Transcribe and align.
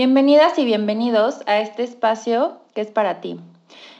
Bienvenidas 0.00 0.58
y 0.58 0.64
bienvenidos 0.64 1.42
a 1.44 1.58
este 1.58 1.82
espacio 1.82 2.56
que 2.72 2.80
es 2.80 2.90
para 2.90 3.20
ti. 3.20 3.38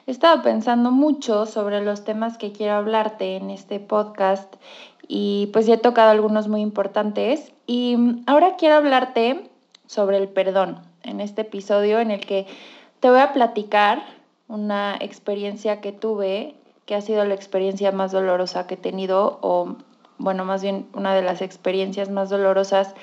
He 0.06 0.10
estado 0.10 0.40
pensando 0.40 0.90
mucho 0.90 1.44
sobre 1.44 1.84
los 1.84 2.04
temas 2.04 2.38
que 2.38 2.52
quiero 2.52 2.72
hablarte 2.72 3.36
en 3.36 3.50
este 3.50 3.80
podcast 3.80 4.50
y 5.08 5.50
pues 5.52 5.66
ya 5.66 5.74
he 5.74 5.76
tocado 5.76 6.08
algunos 6.10 6.48
muy 6.48 6.62
importantes 6.62 7.52
y 7.66 7.98
ahora 8.26 8.56
quiero 8.56 8.76
hablarte 8.76 9.50
sobre 9.86 10.16
el 10.16 10.30
perdón 10.30 10.80
en 11.02 11.20
este 11.20 11.42
episodio 11.42 12.00
en 12.00 12.10
el 12.10 12.24
que 12.24 12.46
te 13.00 13.10
voy 13.10 13.20
a 13.20 13.34
platicar 13.34 14.02
una 14.48 14.96
experiencia 15.00 15.82
que 15.82 15.92
tuve 15.92 16.54
que 16.86 16.94
ha 16.94 17.02
sido 17.02 17.26
la 17.26 17.34
experiencia 17.34 17.92
más 17.92 18.10
dolorosa 18.10 18.66
que 18.66 18.76
he 18.76 18.78
tenido 18.78 19.38
o 19.42 19.76
bueno, 20.16 20.44
más 20.44 20.62
bien 20.62 20.86
una 20.92 21.14
de 21.14 21.22
las 21.22 21.40
experiencias 21.40 22.10
más 22.10 22.28
dolorosas 22.28 22.94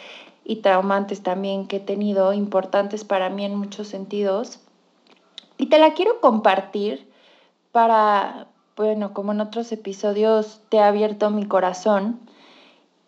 y 0.49 0.61
traumantes 0.61 1.21
también 1.23 1.67
que 1.67 1.75
he 1.75 1.79
tenido, 1.81 2.31
importantes 2.31 3.03
para 3.03 3.29
mí 3.29 3.43
en 3.43 3.57
muchos 3.57 3.89
sentidos. 3.89 4.61
Y 5.57 5.65
te 5.65 5.77
la 5.77 5.93
quiero 5.93 6.21
compartir 6.21 7.11
para, 7.73 8.47
bueno, 8.77 9.13
como 9.13 9.33
en 9.33 9.41
otros 9.41 9.73
episodios 9.73 10.61
te 10.69 10.77
he 10.77 10.81
abierto 10.81 11.29
mi 11.31 11.45
corazón 11.45 12.21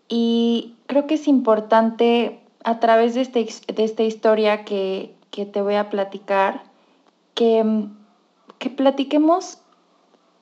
y 0.10 0.76
creo 0.88 1.08
que 1.08 1.14
es 1.14 1.30
importante 1.30 2.42
a 2.66 2.82
través 2.82 3.16
de, 3.16 3.22
este, 3.22 3.48
de 3.74 3.84
esta 3.86 4.04
historia 4.04 4.66
que, 4.66 5.16
que, 5.32 5.46
te 5.46 5.62
voy 5.62 5.76
a 5.76 5.90
platicar, 5.90 6.64
que, 7.36 7.88
que 8.58 8.70
platiquemos 8.70 9.60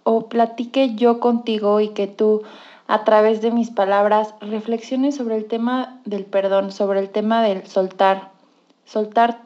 o 0.04 0.30
platique 0.30 0.96
yo 0.96 1.20
contigo 1.20 1.80
y 1.80 1.90
que 1.90 2.08
tú 2.08 2.42
a 2.88 3.04
través 3.04 3.42
de 3.42 3.52
mis 3.52 3.70
palabras 3.70 4.34
reflexiones 4.40 5.16
sobre 5.16 5.36
el 5.36 5.46
tema 5.46 6.00
del 6.06 6.26
perdón, 6.26 6.72
sobre 6.72 7.00
el 7.02 7.10
tema 7.10 7.44
del 7.44 7.68
soltar, 7.68 8.32
soltar 8.86 9.42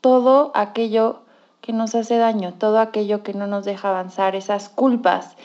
todo 0.00 0.52
aquello 0.54 1.20
que 1.62 1.72
nos 1.72 1.94
hace 1.94 2.18
daño, 2.18 2.54
todo 2.58 2.78
aquello 2.78 3.22
que 3.22 3.32
no 3.32 3.46
nos 3.46 3.64
deja 3.64 3.88
avanzar, 3.88 4.36
esas 4.36 4.68
culpas. 4.68 5.36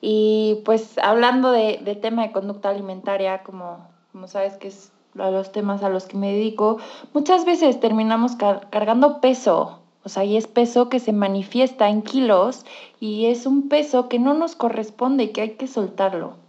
Y 0.00 0.60
pues 0.64 0.98
hablando 0.98 1.52
de, 1.52 1.78
tema 2.02 2.22
de 2.22 2.32
conducta 2.32 2.70
alimentaria, 2.70 3.44
como, 3.44 3.86
como 4.10 4.26
sabes 4.26 4.56
que 4.56 4.68
es 4.68 4.92
los 5.14 5.52
temas 5.52 5.82
a 5.84 5.88
los 5.88 6.06
que 6.06 6.16
me 6.16 6.32
dedico, 6.32 6.78
muchas 7.14 7.44
veces 7.44 7.78
terminamos 7.78 8.36
cargando 8.70 9.20
peso, 9.20 9.78
o 10.04 10.08
sea, 10.08 10.24
y 10.24 10.36
es 10.36 10.46
peso 10.46 10.88
que 10.88 11.00
se 11.00 11.12
manifiesta 11.12 11.88
en 11.88 12.02
kilos 12.02 12.64
y 12.98 13.26
es 13.26 13.46
un 13.46 13.68
peso 13.68 14.08
que 14.08 14.18
no 14.18 14.34
nos 14.34 14.56
corresponde 14.56 15.24
y 15.24 15.28
que 15.28 15.42
hay 15.42 15.50
que 15.50 15.66
soltarlo. 15.66 16.47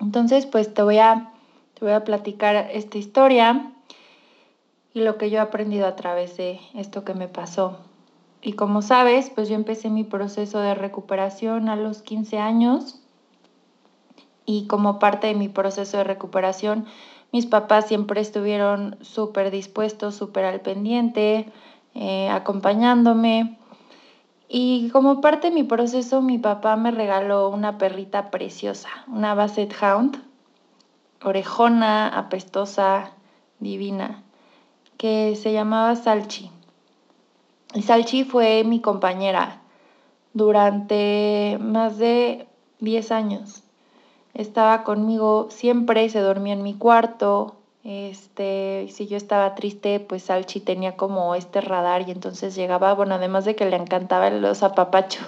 Entonces, 0.00 0.46
pues 0.46 0.72
te 0.72 0.82
voy 0.82 0.98
a, 0.98 1.32
te 1.74 1.84
voy 1.84 1.92
a 1.92 2.04
platicar 2.04 2.56
esta 2.72 2.98
historia 2.98 3.72
y 4.94 5.00
lo 5.00 5.18
que 5.18 5.30
yo 5.30 5.38
he 5.38 5.40
aprendido 5.40 5.86
a 5.86 5.96
través 5.96 6.36
de 6.36 6.60
esto 6.74 7.04
que 7.04 7.14
me 7.14 7.28
pasó. 7.28 7.78
Y 8.42 8.54
como 8.54 8.82
sabes, 8.82 9.30
pues 9.30 9.48
yo 9.48 9.54
empecé 9.54 9.90
mi 9.90 10.04
proceso 10.04 10.60
de 10.60 10.74
recuperación 10.74 11.68
a 11.68 11.76
los 11.76 12.02
15 12.02 12.38
años 12.38 13.00
y 14.46 14.66
como 14.66 14.98
parte 14.98 15.28
de 15.28 15.34
mi 15.34 15.48
proceso 15.48 15.98
de 15.98 16.04
recuperación, 16.04 16.86
mis 17.32 17.46
papás 17.46 17.86
siempre 17.86 18.20
estuvieron 18.20 18.96
súper 19.02 19.52
dispuestos, 19.52 20.16
súper 20.16 20.44
al 20.44 20.60
pendiente, 20.60 21.46
eh, 21.94 22.28
acompañándome. 22.28 23.59
Y 24.52 24.90
como 24.90 25.20
parte 25.20 25.48
de 25.48 25.54
mi 25.54 25.62
proceso, 25.62 26.22
mi 26.22 26.36
papá 26.36 26.74
me 26.74 26.90
regaló 26.90 27.50
una 27.50 27.78
perrita 27.78 28.32
preciosa, 28.32 28.88
una 29.06 29.32
Basset 29.34 29.72
Hound, 29.80 30.20
orejona, 31.22 32.08
apestosa, 32.08 33.12
divina, 33.60 34.24
que 34.96 35.36
se 35.36 35.52
llamaba 35.52 35.94
Salchi. 35.94 36.50
Y 37.74 37.82
Salchi 37.82 38.24
fue 38.24 38.64
mi 38.64 38.80
compañera 38.80 39.60
durante 40.32 41.56
más 41.60 41.98
de 41.98 42.48
10 42.80 43.12
años. 43.12 43.62
Estaba 44.34 44.82
conmigo 44.82 45.46
siempre, 45.50 46.08
se 46.08 46.18
dormía 46.18 46.54
en 46.54 46.64
mi 46.64 46.74
cuarto, 46.74 47.54
este, 47.82 48.88
si 48.90 49.06
yo 49.06 49.16
estaba 49.16 49.54
triste, 49.54 50.00
pues 50.00 50.24
Salchi 50.24 50.60
tenía 50.60 50.96
como 50.96 51.34
este 51.34 51.60
radar 51.60 52.06
y 52.06 52.10
entonces 52.10 52.54
llegaba, 52.54 52.94
bueno, 52.94 53.14
además 53.14 53.44
de 53.44 53.56
que 53.56 53.64
le 53.64 53.76
encantaban 53.76 54.42
los 54.42 54.62
apapachos, 54.62 55.26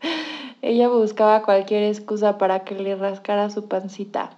ella 0.62 0.88
buscaba 0.88 1.42
cualquier 1.42 1.84
excusa 1.84 2.38
para 2.38 2.64
que 2.64 2.74
le 2.74 2.96
rascara 2.96 3.50
su 3.50 3.66
pancita. 3.68 4.30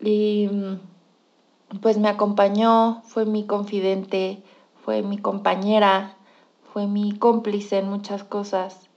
Y 0.00 0.50
pues 1.80 1.98
me 1.98 2.08
acompañó, 2.08 3.02
fue 3.04 3.24
mi 3.24 3.46
confidente, 3.46 4.42
fue 4.84 5.02
mi 5.02 5.18
compañera, 5.18 6.16
fue 6.72 6.86
mi 6.86 7.16
cómplice 7.16 7.78
en 7.78 7.88
muchas 7.88 8.24
cosas 8.24 8.88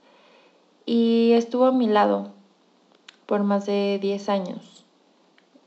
y 0.84 1.32
estuvo 1.32 1.66
a 1.66 1.72
mi 1.72 1.86
lado 1.86 2.32
por 3.26 3.44
más 3.44 3.66
de 3.66 3.98
10 4.00 4.28
años. 4.28 4.84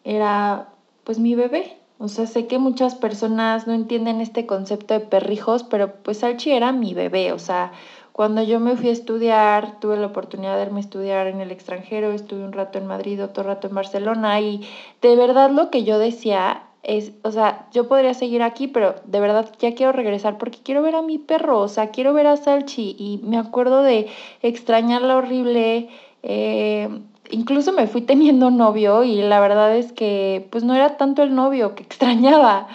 Era 0.03 0.69
pues 1.03 1.19
mi 1.19 1.35
bebé. 1.35 1.78
O 1.97 2.07
sea, 2.07 2.25
sé 2.25 2.47
que 2.47 2.57
muchas 2.57 2.95
personas 2.95 3.67
no 3.67 3.73
entienden 3.73 4.22
este 4.22 4.47
concepto 4.47 4.95
de 4.95 5.01
perrijos, 5.01 5.63
pero 5.63 5.94
pues 6.01 6.23
Archie 6.23 6.57
era 6.57 6.72
mi 6.72 6.95
bebé. 6.95 7.31
O 7.31 7.38
sea, 7.38 7.73
cuando 8.12 8.41
yo 8.41 8.59
me 8.59 8.75
fui 8.75 8.89
a 8.89 8.94
estudiar, 8.94 9.79
tuve 9.79 9.97
la 9.97 10.07
oportunidad 10.07 10.57
de 10.57 10.63
irme 10.63 10.79
a 10.79 10.81
estudiar 10.81 11.28
en 11.28 11.41
el 11.41 11.51
extranjero, 11.51 12.11
estuve 12.11 12.44
un 12.44 12.53
rato 12.53 12.78
en 12.78 12.88
Madrid, 12.88 13.23
otro 13.23 13.44
rato 13.44 13.67
en 13.67 13.75
Barcelona 13.75 14.41
y 14.41 14.67
de 15.01 15.16
verdad 15.16 15.51
lo 15.51 15.69
que 15.69 15.84
yo 15.84 16.00
decía 16.00 16.63
es, 16.84 17.13
o 17.23 17.31
sea, 17.31 17.67
yo 17.72 17.88
podría 17.88 18.13
seguir 18.13 18.41
aquí, 18.41 18.67
pero 18.67 18.95
de 19.06 19.19
verdad 19.19 19.51
ya 19.59 19.75
quiero 19.75 19.91
regresar 19.91 20.38
porque 20.38 20.59
quiero 20.63 20.81
ver 20.81 20.95
a 20.95 21.01
mi 21.01 21.19
perro, 21.19 21.59
o 21.59 21.67
sea, 21.67 21.91
quiero 21.91 22.13
ver 22.13 22.28
a 22.28 22.38
Salchi 22.38 22.95
y 22.97 23.19
me 23.23 23.38
acuerdo 23.38 23.84
de 23.84 24.07
extrañarla 24.41 25.17
horrible. 25.17 25.90
Eh, 26.23 26.90
incluso 27.31 27.71
me 27.71 27.87
fui 27.87 28.01
teniendo 28.01 28.51
novio 28.51 29.03
y 29.03 29.21
la 29.21 29.39
verdad 29.39 29.75
es 29.75 29.91
que 29.91 30.47
pues 30.51 30.63
no 30.63 30.75
era 30.75 30.97
tanto 30.97 31.23
el 31.23 31.35
novio 31.35 31.75
que 31.75 31.83
extrañaba. 31.83 32.67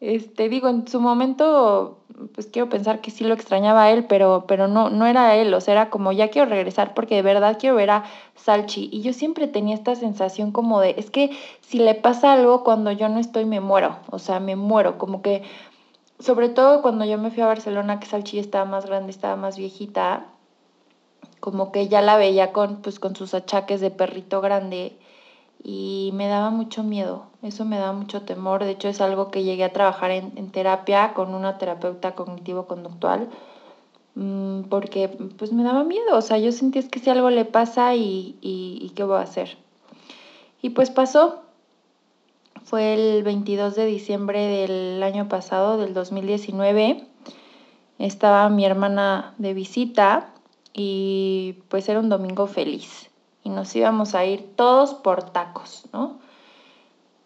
Este, 0.00 0.48
digo, 0.48 0.68
en 0.68 0.88
su 0.88 1.00
momento 1.00 2.00
pues 2.34 2.46
quiero 2.46 2.68
pensar 2.68 3.00
que 3.00 3.10
sí 3.10 3.24
lo 3.24 3.34
extrañaba 3.34 3.84
a 3.84 3.90
él, 3.90 4.04
pero, 4.06 4.44
pero 4.46 4.68
no, 4.68 4.90
no 4.90 5.06
era 5.06 5.36
él, 5.36 5.52
o 5.54 5.60
sea, 5.60 5.72
era 5.72 5.90
como 5.90 6.12
ya 6.12 6.28
quiero 6.28 6.48
regresar 6.48 6.94
porque 6.94 7.14
de 7.16 7.22
verdad 7.22 7.56
quiero 7.58 7.76
ver 7.76 7.90
a 7.90 8.04
Salchi. 8.36 8.88
Y 8.92 9.02
yo 9.02 9.12
siempre 9.12 9.46
tenía 9.46 9.74
esta 9.74 9.94
sensación 9.94 10.52
como 10.52 10.80
de, 10.80 10.94
es 10.98 11.10
que 11.10 11.30
si 11.60 11.78
le 11.78 11.94
pasa 11.94 12.32
algo 12.32 12.64
cuando 12.64 12.92
yo 12.92 13.08
no 13.08 13.18
estoy, 13.18 13.44
me 13.44 13.60
muero, 13.60 13.98
o 14.10 14.18
sea, 14.18 14.40
me 14.40 14.56
muero, 14.56 14.98
como 14.98 15.22
que, 15.22 15.42
sobre 16.18 16.48
todo 16.48 16.82
cuando 16.82 17.04
yo 17.04 17.18
me 17.18 17.30
fui 17.30 17.42
a 17.42 17.46
Barcelona, 17.46 18.00
que 18.00 18.06
Salchi 18.06 18.38
estaba 18.38 18.64
más 18.64 18.86
grande, 18.86 19.10
estaba 19.10 19.36
más 19.36 19.56
viejita, 19.56 20.26
como 21.40 21.72
que 21.72 21.88
ya 21.88 22.02
la 22.02 22.16
veía 22.16 22.52
con, 22.52 22.76
pues, 22.82 23.00
con 23.00 23.16
sus 23.16 23.34
achaques 23.34 23.80
de 23.80 23.90
perrito 23.90 24.40
grande 24.40 24.96
y 25.62 26.10
me 26.14 26.28
daba 26.28 26.50
mucho 26.50 26.82
miedo, 26.82 27.24
eso 27.42 27.64
me 27.64 27.78
daba 27.78 27.92
mucho 27.92 28.22
temor, 28.22 28.64
de 28.64 28.72
hecho 28.72 28.88
es 28.88 29.00
algo 29.00 29.30
que 29.30 29.42
llegué 29.42 29.64
a 29.64 29.72
trabajar 29.72 30.10
en, 30.10 30.50
terapia 30.50 31.12
con 31.12 31.34
una 31.34 31.58
terapeuta 31.58 32.14
cognitivo-conductual, 32.14 33.28
mm, 34.14 34.62
porque 34.70 35.08
pues 35.38 35.52
me 35.52 35.62
daba 35.62 35.84
miedo, 35.84 36.16
o 36.16 36.22
sea, 36.22 36.38
yo 36.38 36.52
sentía 36.52 36.86
que 36.88 36.98
si 36.98 37.10
algo 37.10 37.30
le 37.30 37.44
pasa 37.44 37.94
y, 37.94 38.36
y, 38.40 38.78
y 38.80 38.90
qué 38.90 39.04
voy 39.04 39.18
a 39.18 39.22
hacer. 39.22 39.58
Y 40.62 40.70
pues 40.70 40.90
pasó, 40.90 41.42
fue 42.64 42.94
el 42.94 43.22
22 43.22 43.74
de 43.74 43.86
diciembre 43.86 44.46
del 44.46 45.02
año 45.02 45.28
pasado, 45.28 45.76
del 45.76 45.92
2019, 45.92 47.06
estaba 47.98 48.48
mi 48.48 48.64
hermana 48.64 49.34
de 49.36 49.52
visita 49.52 50.32
y 50.72 51.58
pues 51.68 51.88
era 51.88 52.00
un 52.00 52.08
domingo 52.08 52.46
feliz 52.46 53.10
y 53.42 53.50
nos 53.50 53.74
íbamos 53.74 54.14
a 54.14 54.24
ir 54.24 54.54
todos 54.56 54.94
por 54.94 55.22
tacos, 55.22 55.84
¿no? 55.92 56.18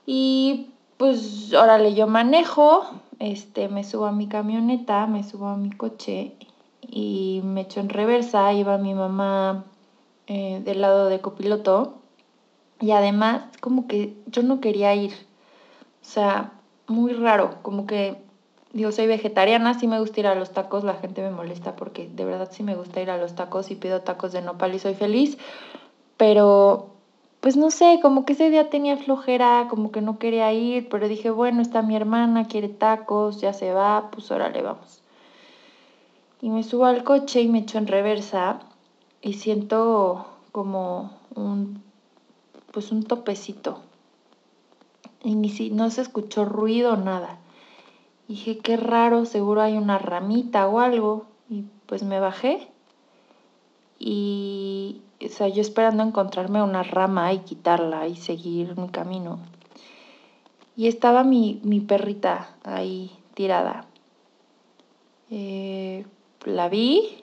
Y 0.06 0.70
pues 0.96 1.52
órale, 1.54 1.94
yo 1.94 2.06
manejo, 2.06 2.84
este, 3.18 3.68
me 3.68 3.84
subo 3.84 4.06
a 4.06 4.12
mi 4.12 4.28
camioneta, 4.28 5.06
me 5.06 5.24
subo 5.24 5.48
a 5.48 5.56
mi 5.56 5.70
coche 5.70 6.34
y 6.82 7.40
me 7.44 7.62
echo 7.62 7.80
en 7.80 7.88
reversa, 7.88 8.52
iba 8.52 8.78
mi 8.78 8.94
mamá 8.94 9.64
eh, 10.26 10.62
del 10.64 10.80
lado 10.80 11.08
de 11.08 11.20
copiloto 11.20 11.98
Y 12.80 12.92
además, 12.92 13.44
como 13.60 13.86
que 13.86 14.16
yo 14.26 14.42
no 14.42 14.60
quería 14.60 14.94
ir. 14.94 15.12
O 16.02 16.06
sea, 16.06 16.52
muy 16.86 17.12
raro, 17.12 17.58
como 17.62 17.86
que, 17.86 18.22
digo, 18.74 18.90
soy 18.90 19.06
vegetariana, 19.06 19.78
sí 19.78 19.86
me 19.86 20.00
gusta 20.00 20.20
ir 20.20 20.26
a 20.26 20.34
los 20.34 20.50
tacos, 20.50 20.82
la 20.84 20.94
gente 20.94 21.22
me 21.22 21.30
molesta 21.30 21.76
porque 21.76 22.08
de 22.08 22.24
verdad 22.24 22.50
sí 22.52 22.64
me 22.64 22.74
gusta 22.74 23.00
ir 23.00 23.08
a 23.08 23.16
los 23.16 23.34
tacos 23.36 23.70
y 23.70 23.76
pido 23.76 24.02
tacos 24.02 24.32
de 24.32 24.42
nopal 24.42 24.74
y 24.74 24.80
soy 24.80 24.94
feliz, 24.94 25.38
pero 26.16 26.90
pues 27.40 27.56
no 27.56 27.70
sé, 27.70 28.00
como 28.02 28.24
que 28.24 28.32
ese 28.32 28.50
día 28.50 28.70
tenía 28.70 28.96
flojera, 28.96 29.68
como 29.70 29.92
que 29.92 30.00
no 30.00 30.18
quería 30.18 30.52
ir, 30.52 30.88
pero 30.88 31.08
dije, 31.08 31.30
bueno, 31.30 31.62
está 31.62 31.82
mi 31.82 31.94
hermana, 31.94 32.46
quiere 32.46 32.68
tacos, 32.68 33.40
ya 33.40 33.52
se 33.52 33.72
va, 33.72 34.10
pues 34.10 34.30
órale, 34.30 34.60
vamos. 34.60 35.02
Y 36.40 36.50
me 36.50 36.62
subo 36.62 36.86
al 36.86 37.04
coche 37.04 37.42
y 37.42 37.48
me 37.48 37.60
echo 37.60 37.78
en 37.78 37.86
reversa 37.86 38.58
y 39.22 39.34
siento 39.34 40.26
como 40.52 41.12
un, 41.34 41.82
pues 42.72 42.90
un 42.90 43.04
topecito. 43.04 43.80
Y 45.22 45.36
ni 45.36 45.48
si, 45.48 45.70
no 45.70 45.90
se 45.90 46.00
escuchó 46.00 46.44
ruido, 46.44 46.96
nada. 46.96 47.38
Dije, 48.28 48.58
qué 48.58 48.76
raro, 48.76 49.24
seguro 49.24 49.62
hay 49.62 49.76
una 49.76 49.98
ramita 49.98 50.66
o 50.68 50.80
algo. 50.80 51.26
Y 51.48 51.64
pues 51.86 52.02
me 52.02 52.20
bajé. 52.20 52.68
Y, 53.98 55.02
o 55.24 55.28
sea, 55.28 55.48
yo 55.48 55.60
esperando 55.60 56.02
encontrarme 56.02 56.62
una 56.62 56.82
rama 56.82 57.32
y 57.32 57.40
quitarla 57.40 58.08
y 58.08 58.16
seguir 58.16 58.76
mi 58.78 58.88
camino. 58.88 59.38
Y 60.76 60.88
estaba 60.88 61.22
mi, 61.22 61.60
mi 61.62 61.80
perrita 61.80 62.56
ahí 62.64 63.10
tirada. 63.34 63.86
Eh, 65.30 66.04
la 66.44 66.68
vi 66.68 67.22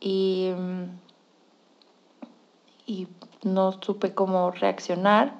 y 0.00 0.52
no 3.42 3.72
supe 3.80 4.14
cómo 4.14 4.50
reaccionar. 4.50 5.34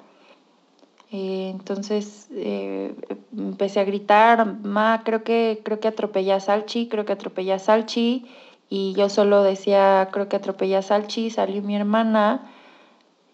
Eh, 1.11 1.49
entonces 1.49 2.27
eh, 2.31 2.93
empecé 3.35 3.79
a 3.79 3.83
gritar, 3.83 4.45
ma, 4.63 5.01
creo 5.03 5.23
que, 5.23 5.61
creo 5.63 5.79
que 5.79 5.87
atropellé 5.87 6.33
a 6.33 6.39
Salchi, 6.39 6.87
creo 6.87 7.05
que 7.05 7.13
atropellé 7.13 7.53
a 7.53 7.59
Salchi. 7.59 8.25
Y 8.69 8.93
yo 8.93 9.09
solo 9.09 9.41
decía, 9.41 10.09
creo 10.11 10.29
que 10.29 10.35
atropellé 10.35 10.77
a 10.77 10.81
Salchi, 10.83 11.31
salió 11.31 11.61
mi 11.63 11.75
hermana, 11.75 12.51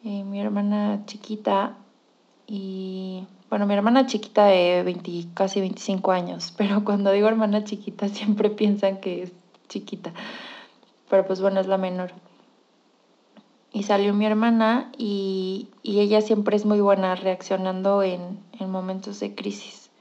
eh, 0.06 0.24
mi 0.24 0.40
hermana 0.40 1.02
chiquita, 1.06 1.76
y 2.48 3.28
bueno, 3.50 3.66
mi 3.66 3.74
hermana 3.74 4.06
chiquita 4.06 4.46
de 4.46 4.84
20, 4.84 5.34
casi 5.34 5.60
25 5.60 6.12
años, 6.12 6.54
pero 6.58 6.84
cuando 6.84 7.12
digo 7.12 7.28
hermana 7.28 7.64
chiquita 7.64 8.08
siempre 8.08 8.50
piensan 8.50 9.02
que 9.02 9.24
es 9.24 9.32
chiquita, 9.68 10.14
pero 11.10 11.26
pues 11.26 11.42
bueno, 11.42 11.60
es 11.60 11.68
la 11.68 11.78
menor. 11.78 12.12
Y 13.76 13.84
salió 13.84 14.14
mi 14.14 14.26
hermana 14.26 14.90
y, 14.98 15.68
y 15.84 16.00
ella 16.00 16.22
siempre 16.22 16.56
es 16.56 16.66
muy 16.66 16.80
buena 16.80 17.14
reaccionando 17.16 18.04
en, 18.04 18.40
en 18.58 18.72
momentos 18.72 19.20
de 19.20 19.36
crisis. 19.36 19.92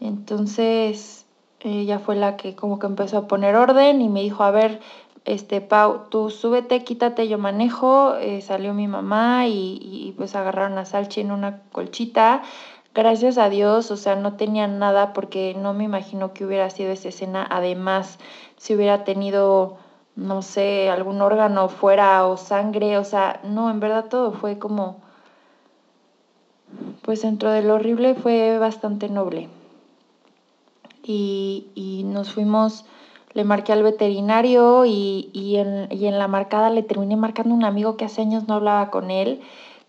Entonces, 0.00 1.26
ella 1.60 1.98
fue 1.98 2.16
la 2.16 2.38
que 2.38 2.56
como 2.56 2.78
que 2.78 2.86
empezó 2.86 3.18
a 3.18 3.28
poner 3.28 3.56
orden 3.56 4.00
y 4.00 4.08
me 4.08 4.22
dijo, 4.22 4.42
a 4.42 4.50
ver, 4.50 4.80
este, 5.26 5.60
Pau, 5.60 6.08
tú 6.08 6.30
súbete, 6.30 6.82
quítate, 6.82 7.28
yo 7.28 7.36
manejo. 7.36 8.16
Eh, 8.16 8.40
salió 8.40 8.72
mi 8.72 8.88
mamá 8.88 9.46
y, 9.48 9.78
y, 9.82 10.14
pues 10.16 10.34
agarraron 10.34 10.78
a 10.78 10.86
Salchi 10.86 11.20
en 11.20 11.30
una 11.30 11.60
colchita. 11.72 12.40
Gracias 12.94 13.36
a 13.36 13.50
Dios, 13.50 13.90
o 13.90 13.98
sea, 13.98 14.16
no 14.16 14.36
tenía 14.36 14.66
nada 14.66 15.12
porque 15.12 15.54
no 15.58 15.74
me 15.74 15.84
imagino 15.84 16.32
que 16.32 16.46
hubiera 16.46 16.70
sido 16.70 16.90
esa 16.90 17.10
escena. 17.10 17.46
Además, 17.50 18.18
si 18.56 18.74
hubiera 18.74 19.04
tenido, 19.04 19.76
no 20.16 20.42
sé, 20.42 20.90
algún 20.90 21.20
órgano 21.22 21.68
fuera 21.68 22.26
o 22.26 22.36
sangre, 22.36 22.98
o 22.98 23.04
sea, 23.04 23.40
no, 23.44 23.70
en 23.70 23.80
verdad 23.80 24.06
todo 24.08 24.32
fue 24.32 24.58
como, 24.58 25.00
pues 27.02 27.22
dentro 27.22 27.50
de 27.50 27.62
lo 27.62 27.74
horrible 27.74 28.14
fue 28.14 28.58
bastante 28.58 29.08
noble. 29.08 29.48
Y, 31.04 31.66
y 31.74 32.04
nos 32.04 32.32
fuimos 32.32 32.84
le 33.34 33.44
marqué 33.44 33.72
al 33.72 33.82
veterinario 33.82 34.84
y, 34.84 35.30
y, 35.32 35.56
en, 35.56 35.88
y, 35.90 36.06
en, 36.06 36.18
la 36.18 36.28
marcada 36.28 36.70
le 36.70 36.82
terminé 36.82 37.16
marcando 37.16 37.54
a 37.54 37.56
un 37.56 37.64
amigo 37.64 37.96
que 37.96 38.04
hace 38.04 38.20
años 38.20 38.46
no 38.46 38.54
hablaba 38.54 38.90
con 38.90 39.10
él, 39.10 39.40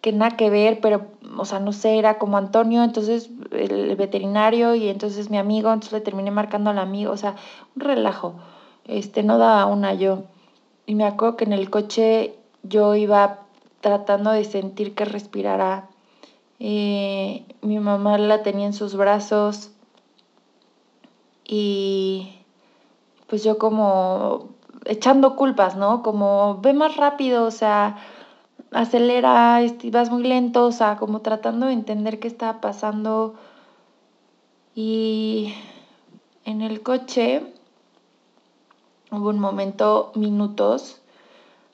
que 0.01 0.11
nada 0.11 0.37
que 0.37 0.49
ver, 0.49 0.79
pero, 0.81 1.07
o 1.37 1.45
sea, 1.45 1.59
no 1.59 1.73
sé, 1.73 1.97
era 1.97 2.17
como 2.17 2.37
Antonio, 2.37 2.83
entonces 2.83 3.29
el 3.51 3.95
veterinario 3.95 4.75
y 4.75 4.87
entonces 4.87 5.29
mi 5.29 5.37
amigo, 5.37 5.71
entonces 5.71 5.93
le 5.93 6.01
terminé 6.01 6.31
marcando 6.31 6.69
al 6.69 6.79
amigo, 6.79 7.11
o 7.11 7.17
sea, 7.17 7.35
un 7.75 7.81
relajo, 7.81 8.35
este, 8.85 9.23
no 9.23 9.37
daba 9.37 9.65
una 9.65 9.93
yo. 9.93 10.23
Y 10.85 10.95
me 10.95 11.05
acuerdo 11.05 11.37
que 11.37 11.45
en 11.45 11.53
el 11.53 11.69
coche 11.69 12.35
yo 12.63 12.95
iba 12.95 13.39
tratando 13.81 14.31
de 14.31 14.43
sentir 14.43 14.95
que 14.95 15.05
respirara. 15.05 15.89
Eh, 16.59 17.45
mi 17.61 17.79
mamá 17.79 18.17
la 18.17 18.43
tenía 18.43 18.65
en 18.65 18.73
sus 18.73 18.95
brazos 18.95 19.71
y 21.45 22.33
pues 23.27 23.43
yo 23.43 23.57
como 23.57 24.49
echando 24.85 25.35
culpas, 25.35 25.75
¿no? 25.75 26.03
Como 26.03 26.59
ve 26.61 26.73
más 26.73 26.95
rápido, 26.97 27.45
o 27.45 27.51
sea, 27.51 27.97
acelera, 28.71 29.59
vas 29.91 30.09
muy 30.09 30.23
lento, 30.23 30.65
o 30.65 30.71
sea, 30.71 30.97
como 30.97 31.21
tratando 31.21 31.67
de 31.67 31.73
entender 31.73 32.19
qué 32.19 32.27
estaba 32.27 32.61
pasando. 32.61 33.35
Y 34.75 35.53
en 36.45 36.61
el 36.61 36.81
coche 36.81 37.53
hubo 39.13 39.29
un 39.29 39.39
momento, 39.39 40.11
minutos, 40.15 40.99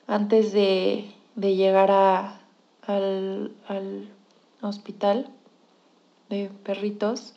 antes 0.06 0.52
de, 0.52 1.10
de 1.36 1.56
llegar 1.56 1.90
a, 1.90 2.38
al, 2.86 3.52
al 3.66 4.08
hospital 4.60 5.30
de 6.28 6.50
perritos, 6.64 7.34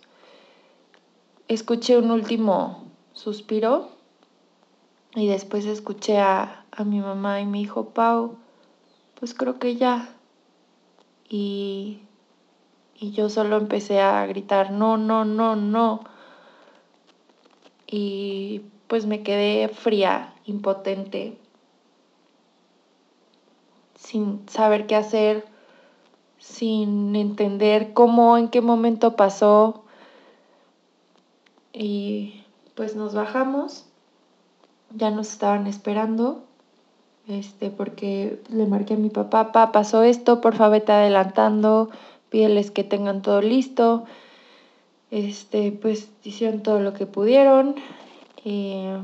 escuché 1.48 1.98
un 1.98 2.12
último 2.12 2.84
suspiro 3.14 3.90
y 5.16 5.28
después 5.28 5.66
escuché 5.66 6.18
a, 6.18 6.66
a 6.72 6.84
mi 6.84 7.00
mamá 7.00 7.40
y 7.40 7.46
me 7.46 7.60
dijo, 7.60 7.90
Pau, 7.90 8.36
pues 9.20 9.34
creo 9.34 9.58
que 9.58 9.78
ya. 9.78 10.10
Y, 11.30 12.02
y 13.00 13.12
yo 13.12 13.30
solo 13.30 13.56
empecé 13.56 14.02
a 14.02 14.26
gritar, 14.26 14.72
no, 14.72 14.98
no, 14.98 15.24
no, 15.24 15.56
no. 15.56 16.02
Y 17.88 18.64
pues 18.94 19.08
me 19.08 19.24
quedé 19.24 19.70
fría, 19.70 20.36
impotente, 20.46 21.36
sin 23.96 24.48
saber 24.48 24.86
qué 24.86 24.96
hacer, 24.96 25.46
sin 26.38 27.16
entender 27.16 27.94
cómo, 27.94 28.38
en 28.38 28.50
qué 28.50 28.62
momento 28.62 29.16
pasó. 29.16 29.84
Y 31.74 32.44
pues 32.76 32.96
nos 32.96 33.16
bajamos 33.16 33.88
ya 34.92 35.10
nos 35.10 35.32
estaban 35.32 35.66
esperando, 35.66 36.44
este, 37.28 37.72
porque 37.72 38.44
le 38.50 38.68
marqué 38.68 38.94
a 38.94 38.98
mi 38.98 39.10
papá, 39.10 39.52
pasó 39.72 40.04
esto, 40.04 40.40
por 40.40 40.54
favor 40.54 40.74
vete 40.74 40.92
adelantando, 40.92 41.90
pídeles 42.30 42.70
que 42.70 42.84
tengan 42.84 43.24
todo 43.24 43.42
listo. 43.42 44.04
Este, 45.10 45.72
pues 45.72 46.12
hicieron 46.24 46.62
todo 46.62 46.80
lo 46.80 46.94
que 46.94 47.08
pudieron. 47.08 47.74
Eh, 48.46 49.02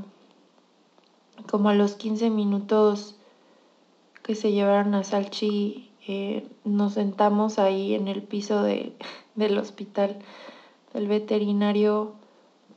como 1.49 1.69
a 1.69 1.73
los 1.73 1.95
15 1.95 2.29
minutos 2.29 3.15
que 4.23 4.35
se 4.35 4.51
llevaron 4.51 4.93
a 4.95 5.03
Salchi, 5.03 5.91
eh, 6.07 6.47
nos 6.63 6.93
sentamos 6.93 7.59
ahí 7.59 7.93
en 7.95 8.07
el 8.07 8.23
piso 8.23 8.63
de, 8.63 8.93
del 9.35 9.57
hospital. 9.57 10.19
El 10.93 11.07
veterinario 11.07 12.13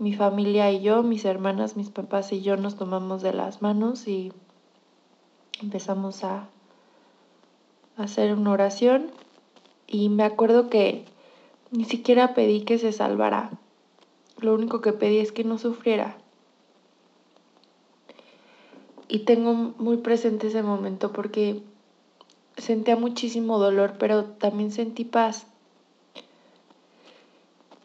mi 0.02 0.12
familia 0.14 0.70
y 0.72 0.82
yo, 0.82 1.04
mis 1.04 1.24
hermanas, 1.24 1.76
mis 1.76 1.90
papás 1.90 2.32
y 2.32 2.42
yo 2.42 2.56
nos 2.56 2.76
tomamos 2.76 3.22
de 3.22 3.32
las 3.32 3.62
manos 3.62 4.08
y 4.08 4.32
empezamos 5.60 6.24
a 6.24 6.48
hacer 7.96 8.34
una 8.34 8.50
oración 8.50 9.12
y 9.86 10.08
me 10.08 10.24
acuerdo 10.24 10.68
que 10.68 11.04
ni 11.70 11.84
siquiera 11.84 12.34
pedí 12.34 12.62
que 12.62 12.78
se 12.78 12.90
salvara. 12.90 13.50
Lo 14.38 14.54
único 14.54 14.80
que 14.80 14.92
pedí 14.92 15.18
es 15.18 15.30
que 15.30 15.44
no 15.44 15.56
sufriera. 15.56 16.16
Y 19.12 19.18
tengo 19.26 19.52
muy 19.52 19.98
presente 19.98 20.46
ese 20.46 20.62
momento 20.62 21.12
porque 21.12 21.60
sentía 22.56 22.96
muchísimo 22.96 23.58
dolor, 23.58 23.96
pero 23.98 24.24
también 24.24 24.72
sentí 24.72 25.04
paz. 25.04 25.44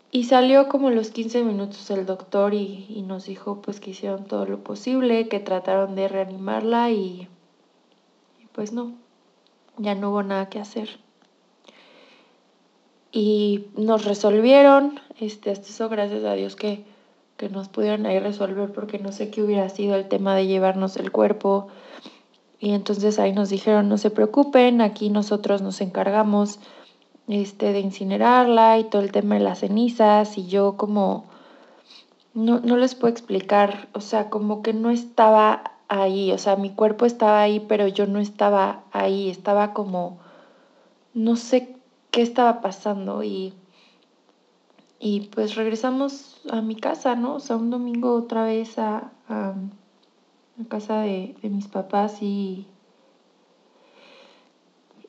Y 0.10 0.24
salió 0.24 0.70
como 0.70 0.90
los 0.90 1.10
15 1.10 1.44
minutos 1.44 1.92
el 1.92 2.06
doctor 2.06 2.54
y, 2.54 2.86
y, 2.88 3.02
nos 3.02 3.26
dijo 3.26 3.62
pues 3.62 3.82
que 3.82 3.90
hicieron 3.90 4.24
todo 4.24 4.46
lo 4.46 4.64
posible, 4.64 5.28
que 5.28 5.42
trataron 5.42 5.96
de 5.96 6.08
reanimarla 6.08 6.92
y, 6.92 7.28
pues 8.54 8.72
no, 8.72 8.94
ya 9.76 9.96
no 9.96 10.12
hubo 10.12 10.24
nada 10.24 10.48
que 10.48 10.62
hacer. 10.62 10.98
Y 13.12 13.66
nos 13.76 14.06
resolvieron, 14.06 15.02
este, 15.20 15.52
hasta 15.52 15.68
eso 15.68 15.90
gracias 15.90 16.24
a 16.24 16.36
Dios 16.36 16.56
que, 16.56 16.86
que 17.38 17.50
nos 17.50 17.70
pudieron 17.70 18.06
ahí 18.06 18.20
resolver 18.20 18.74
porque 18.74 19.00
no 19.00 19.12
sé 19.12 19.30
qué 19.30 19.44
hubiera 19.44 19.70
sido 19.70 19.96
el 19.96 20.08
tema 20.08 20.36
de 20.36 20.48
llevarnos 20.48 20.98
el 20.98 21.12
cuerpo. 21.12 21.68
y 22.60 22.72
entonces 22.72 23.20
ahí 23.20 23.34
nos 23.34 23.50
dijeron, 23.50 23.88
no 23.88 23.98
se 24.00 24.10
preocupen, 24.10 24.82
aquí 24.82 25.10
nosotros 25.12 25.62
nos 25.62 25.80
encargamos 25.82 26.60
este, 27.28 27.72
de 27.74 27.80
incinerarla 27.82 28.80
y 28.80 28.86
todo 28.86 29.04
el 29.04 29.12
tema 29.12 29.36
de 29.36 29.42
las 29.42 29.60
cenizas 29.60 30.38
y 30.38 30.48
yo 30.48 30.76
como, 30.78 31.26
no, 32.34 32.60
no 32.60 32.78
les 32.78 32.96
puedo 32.96 33.12
explicar, 33.12 33.90
o 33.94 34.02
sea, 34.02 34.30
como 34.32 34.64
que 34.64 34.74
no 34.74 34.90
estaba 34.90 35.72
ahí, 35.88 36.32
o 36.32 36.38
sea, 36.40 36.56
mi 36.56 36.72
cuerpo 36.72 37.06
estaba 37.06 37.42
ahí, 37.42 37.60
pero 37.60 37.88
yo 37.88 38.08
no 38.08 38.20
estaba 38.20 38.84
ahí, 38.92 39.30
estaba 39.30 39.74
como, 39.74 40.18
no 41.14 41.36
sé 41.36 41.76
qué 42.10 42.22
estaba 42.24 42.62
pasando 42.62 43.24
y, 43.24 43.54
y 45.00 45.30
pues 45.34 45.56
regresamos 45.56 46.42
a 46.50 46.62
mi 46.62 46.76
casa, 46.76 47.16
¿no? 47.16 47.36
O 47.36 47.40
sea, 47.40 47.56
un 47.56 47.70
domingo 47.70 48.16
otra 48.16 48.46
vez 48.46 48.78
a, 48.80 49.12
a, 49.30 49.56
casa 50.70 51.02
de, 51.02 51.36
de 51.42 51.50
mis 51.50 51.68
papás 51.68 52.22
y 52.22 52.68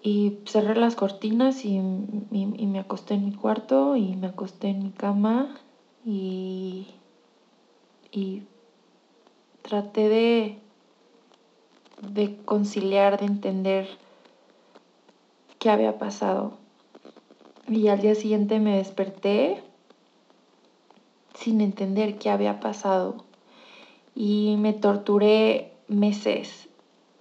y 0.03 0.39
cerré 0.47 0.75
las 0.77 0.95
cortinas 0.95 1.65
y, 1.65 1.81
me 1.81 2.79
acosté 2.79 3.15
en 3.15 3.25
mi 3.25 3.33
cuarto 3.33 3.97
y 3.97 4.15
me 4.17 4.29
acosté 4.29 4.69
en 4.69 4.85
mi 4.85 4.91
cama 4.91 5.57
y, 6.05 6.87
y 8.13 8.43
traté 9.63 10.09
de, 10.09 10.59
de 12.11 12.37
conciliar, 12.45 13.19
de 13.19 13.27
entender 13.27 13.89
qué 15.59 15.71
había 15.71 15.99
pasado. 15.99 16.53
Y 17.67 17.89
al 17.89 18.01
día 18.01 18.15
siguiente 18.15 18.61
me 18.61 18.79
desperté 18.79 19.63
sin 21.39 21.61
entender 21.61 22.19
qué 22.19 22.31
había 22.31 22.61
pasado. 22.61 23.25
Y 24.15 24.57
me 24.59 24.73
torturé 24.73 25.73
meses 25.87 26.69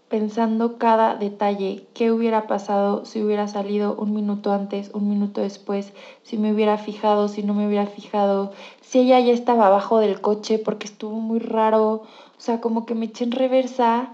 pensando 0.10 0.78
cada 0.78 1.16
detalle, 1.16 1.86
qué 1.94 2.12
hubiera 2.12 2.48
pasado 2.48 3.04
si 3.04 3.22
hubiera 3.22 3.48
salido 3.48 3.96
un 3.96 4.14
minuto 4.14 4.54
antes, 4.54 4.90
un 4.94 5.10
minuto 5.10 5.42
después, 5.42 5.94
si 6.24 6.38
me 6.38 6.54
hubiera 6.54 6.78
fijado, 6.78 7.28
si 7.28 7.44
no 7.44 7.54
me 7.54 7.68
hubiera 7.68 7.88
fijado, 7.88 8.54
si 8.82 9.00
ella 9.00 9.20
ya 9.20 9.34
estaba 9.34 9.68
abajo 9.68 10.00
del 10.00 10.22
coche 10.22 10.60
porque 10.60 10.88
estuvo 10.88 11.20
muy 11.20 11.40
raro, 11.40 12.04
o 12.38 12.40
sea, 12.42 12.62
como 12.62 12.86
que 12.86 12.96
me 12.96 13.08
eché 13.08 13.26
en 13.26 13.34
reversa, 13.34 14.14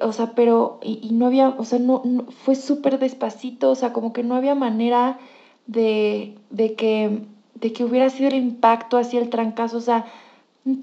o 0.00 0.12
sea, 0.12 0.32
pero, 0.34 0.78
y, 0.82 1.10
no 1.12 1.26
había, 1.26 1.48
o 1.58 1.64
sea, 1.64 1.80
no, 1.80 2.02
fue 2.44 2.54
súper 2.54 2.98
despacito, 2.98 3.70
o 3.70 3.74
sea, 3.74 3.92
como 3.92 4.12
que 4.12 4.22
no 4.22 4.36
había 4.36 4.54
manera 4.54 5.18
de, 5.66 6.38
de, 6.50 6.74
que, 6.74 7.26
de 7.54 7.72
que 7.72 7.84
hubiera 7.84 8.10
sido 8.10 8.28
el 8.28 8.36
impacto, 8.36 8.96
así 8.96 9.16
el 9.16 9.30
trancazo, 9.30 9.78
o 9.78 9.80
sea, 9.80 10.06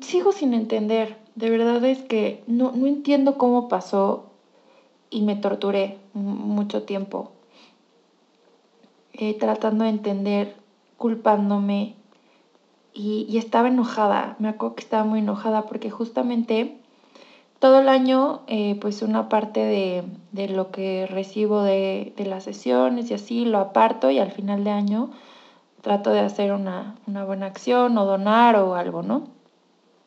sigo 0.01 0.31
sin 0.31 0.53
entender. 0.53 1.17
De 1.35 1.49
verdad 1.49 1.83
es 1.85 1.99
que 1.99 2.43
no, 2.47 2.73
entiendo 2.85 3.37
cómo 3.37 3.67
pasó 3.67 4.31
y 5.09 5.21
me 5.21 5.35
torturé 5.35 5.97
mucho 6.13 6.83
tiempo. 6.83 7.31
Eh, 9.13 9.37
tratando 9.37 9.83
de 9.83 9.89
entender, 9.89 10.55
culpándome 10.97 11.95
y, 12.93 13.37
estaba 13.37 13.67
enojada. 13.67 14.35
Me 14.39 14.49
acuerdo 14.49 14.75
que 14.75 14.83
estaba 14.83 15.03
muy 15.03 15.19
enojada 15.19 15.63
porque 15.63 15.89
justamente 15.89 16.77
todo 17.59 17.81
el 17.81 17.89
año, 17.89 18.41
eh, 18.47 18.77
pues 18.81 19.01
una 19.01 19.29
parte 19.29 19.59
de, 19.59 20.47
lo 20.47 20.71
que 20.71 21.07
recibo 21.07 21.61
de, 21.61 22.13
las 22.17 22.43
sesiones 22.43 23.11
y 23.11 23.13
así 23.13 23.45
lo 23.45 23.59
aparto 23.59 24.09
y 24.09 24.19
al 24.19 24.31
final 24.31 24.63
de 24.63 24.71
año 24.71 25.11
trato 25.81 26.11
de 26.11 26.19
hacer 26.19 26.51
una, 26.51 26.95
una 27.07 27.25
buena 27.25 27.47
acción 27.47 27.97
o 27.97 28.05
donar 28.05 28.55
o 28.55 28.75
algo, 28.75 29.01
¿no? 29.01 29.27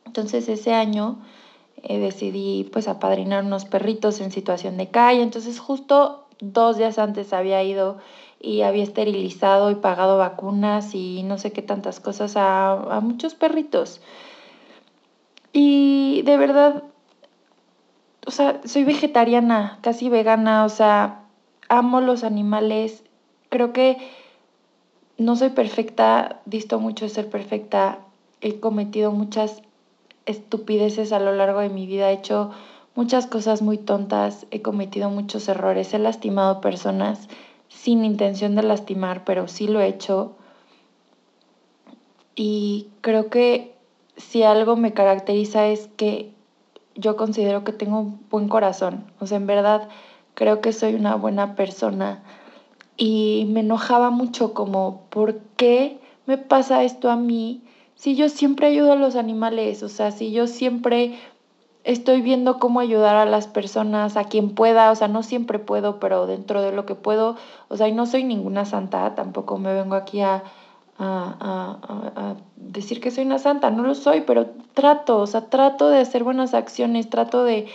Entonces 0.06 0.48
ese 0.48 0.72
año 0.72 1.18
eh, 1.82 1.98
decidí 1.98 2.68
pues 2.72 2.88
apadrinar 2.88 3.44
unos 3.44 3.64
perritos 3.64 4.20
en 4.20 4.30
situación 4.30 4.76
de 4.76 4.88
calle. 4.88 5.22
Entonces 5.22 5.58
justo 5.58 6.26
dos 6.40 6.76
días 6.78 6.98
antes 6.98 7.32
había 7.32 7.62
ido 7.62 7.98
y 8.40 8.62
había 8.62 8.84
esterilizado 8.84 9.70
y 9.70 9.76
pagado 9.76 10.18
vacunas 10.18 10.94
y 10.94 11.22
no 11.24 11.38
sé 11.38 11.52
qué 11.52 11.62
tantas 11.62 11.98
cosas 12.00 12.36
a, 12.36 12.72
a 12.96 13.00
muchos 13.00 13.34
perritos. 13.34 14.00
Y 15.52 16.22
de 16.22 16.36
verdad, 16.36 16.84
o 18.26 18.30
sea, 18.30 18.60
soy 18.64 18.84
vegetariana, 18.84 19.78
casi 19.82 20.08
vegana, 20.08 20.64
o 20.64 20.68
sea, 20.68 21.24
amo 21.68 22.00
los 22.00 22.24
animales. 22.24 23.04
Creo 23.50 23.72
que 23.72 23.98
no 25.18 25.36
soy 25.36 25.50
perfecta, 25.50 26.40
disto 26.44 26.80
mucho 26.80 27.04
de 27.04 27.10
ser 27.10 27.28
perfecta. 27.28 27.98
He 28.40 28.60
cometido 28.60 29.12
muchas 29.12 29.62
estupideces 30.26 31.12
a 31.12 31.20
lo 31.20 31.32
largo 31.32 31.60
de 31.60 31.68
mi 31.68 31.86
vida, 31.86 32.10
he 32.10 32.14
hecho 32.14 32.50
muchas 32.94 33.26
cosas 33.26 33.62
muy 33.62 33.78
tontas, 33.78 34.46
he 34.50 34.62
cometido 34.62 35.10
muchos 35.10 35.48
errores, 35.48 35.92
he 35.94 35.98
lastimado 35.98 36.60
personas 36.60 37.28
sin 37.68 38.04
intención 38.04 38.54
de 38.54 38.62
lastimar, 38.62 39.24
pero 39.24 39.48
sí 39.48 39.66
lo 39.66 39.80
he 39.80 39.88
hecho. 39.88 40.32
Y 42.36 42.88
creo 43.00 43.28
que 43.30 43.74
si 44.16 44.42
algo 44.42 44.76
me 44.76 44.92
caracteriza 44.92 45.66
es 45.66 45.88
que 45.96 46.32
yo 46.94 47.16
considero 47.16 47.64
que 47.64 47.72
tengo 47.72 48.00
un 48.00 48.20
buen 48.30 48.48
corazón, 48.48 49.04
o 49.20 49.26
sea, 49.26 49.36
en 49.36 49.46
verdad 49.46 49.88
creo 50.34 50.60
que 50.60 50.72
soy 50.72 50.94
una 50.94 51.16
buena 51.16 51.56
persona. 51.56 52.22
Y 52.96 53.46
me 53.48 53.60
enojaba 53.60 54.10
mucho 54.10 54.54
como, 54.54 55.02
¿por 55.10 55.38
qué 55.56 55.98
me 56.26 56.38
pasa 56.38 56.84
esto 56.84 57.10
a 57.10 57.16
mí? 57.16 57.62
si 58.04 58.16
yo 58.16 58.28
siempre 58.28 58.66
ayudo 58.66 58.92
a 58.92 58.96
los 58.96 59.16
animales, 59.16 59.82
o 59.82 59.88
sea, 59.88 60.10
si 60.10 60.30
yo 60.30 60.46
siempre 60.46 61.18
estoy 61.84 62.20
viendo 62.20 62.58
cómo 62.58 62.80
ayudar 62.80 63.16
a 63.16 63.24
las 63.24 63.46
personas, 63.46 64.18
a 64.18 64.24
quien 64.24 64.50
pueda, 64.50 64.90
o 64.90 64.94
sea, 64.94 65.08
no 65.08 65.22
siempre 65.22 65.58
puedo, 65.58 66.00
pero 66.00 66.26
dentro 66.26 66.60
de 66.60 66.72
lo 66.72 66.86
que 66.86 66.94
puedo, 66.94 67.36
o 67.68 67.76
sea, 67.78 67.88
y 67.88 67.92
no 67.92 68.06
soy 68.06 68.24
ninguna 68.24 68.66
santa, 68.66 69.14
tampoco 69.14 69.58
me 69.58 69.72
vengo 69.72 69.94
aquí 69.94 70.20
a, 70.20 70.42
a, 70.98 72.34
decir 72.56 73.00
que 73.00 73.10
soy 73.10 73.24
una 73.24 73.38
santa, 73.38 73.70
no 73.70 73.82
lo 73.84 73.94
soy, 73.94 74.22
pero 74.22 74.48
trato, 74.74 75.18
o 75.18 75.26
sea, 75.26 75.46
trato 75.48 75.88
de 75.88 76.00
hacer 76.00 76.24
buenas 76.24 76.52
acciones, 76.52 77.08
trato 77.08 77.44
de 77.44 77.68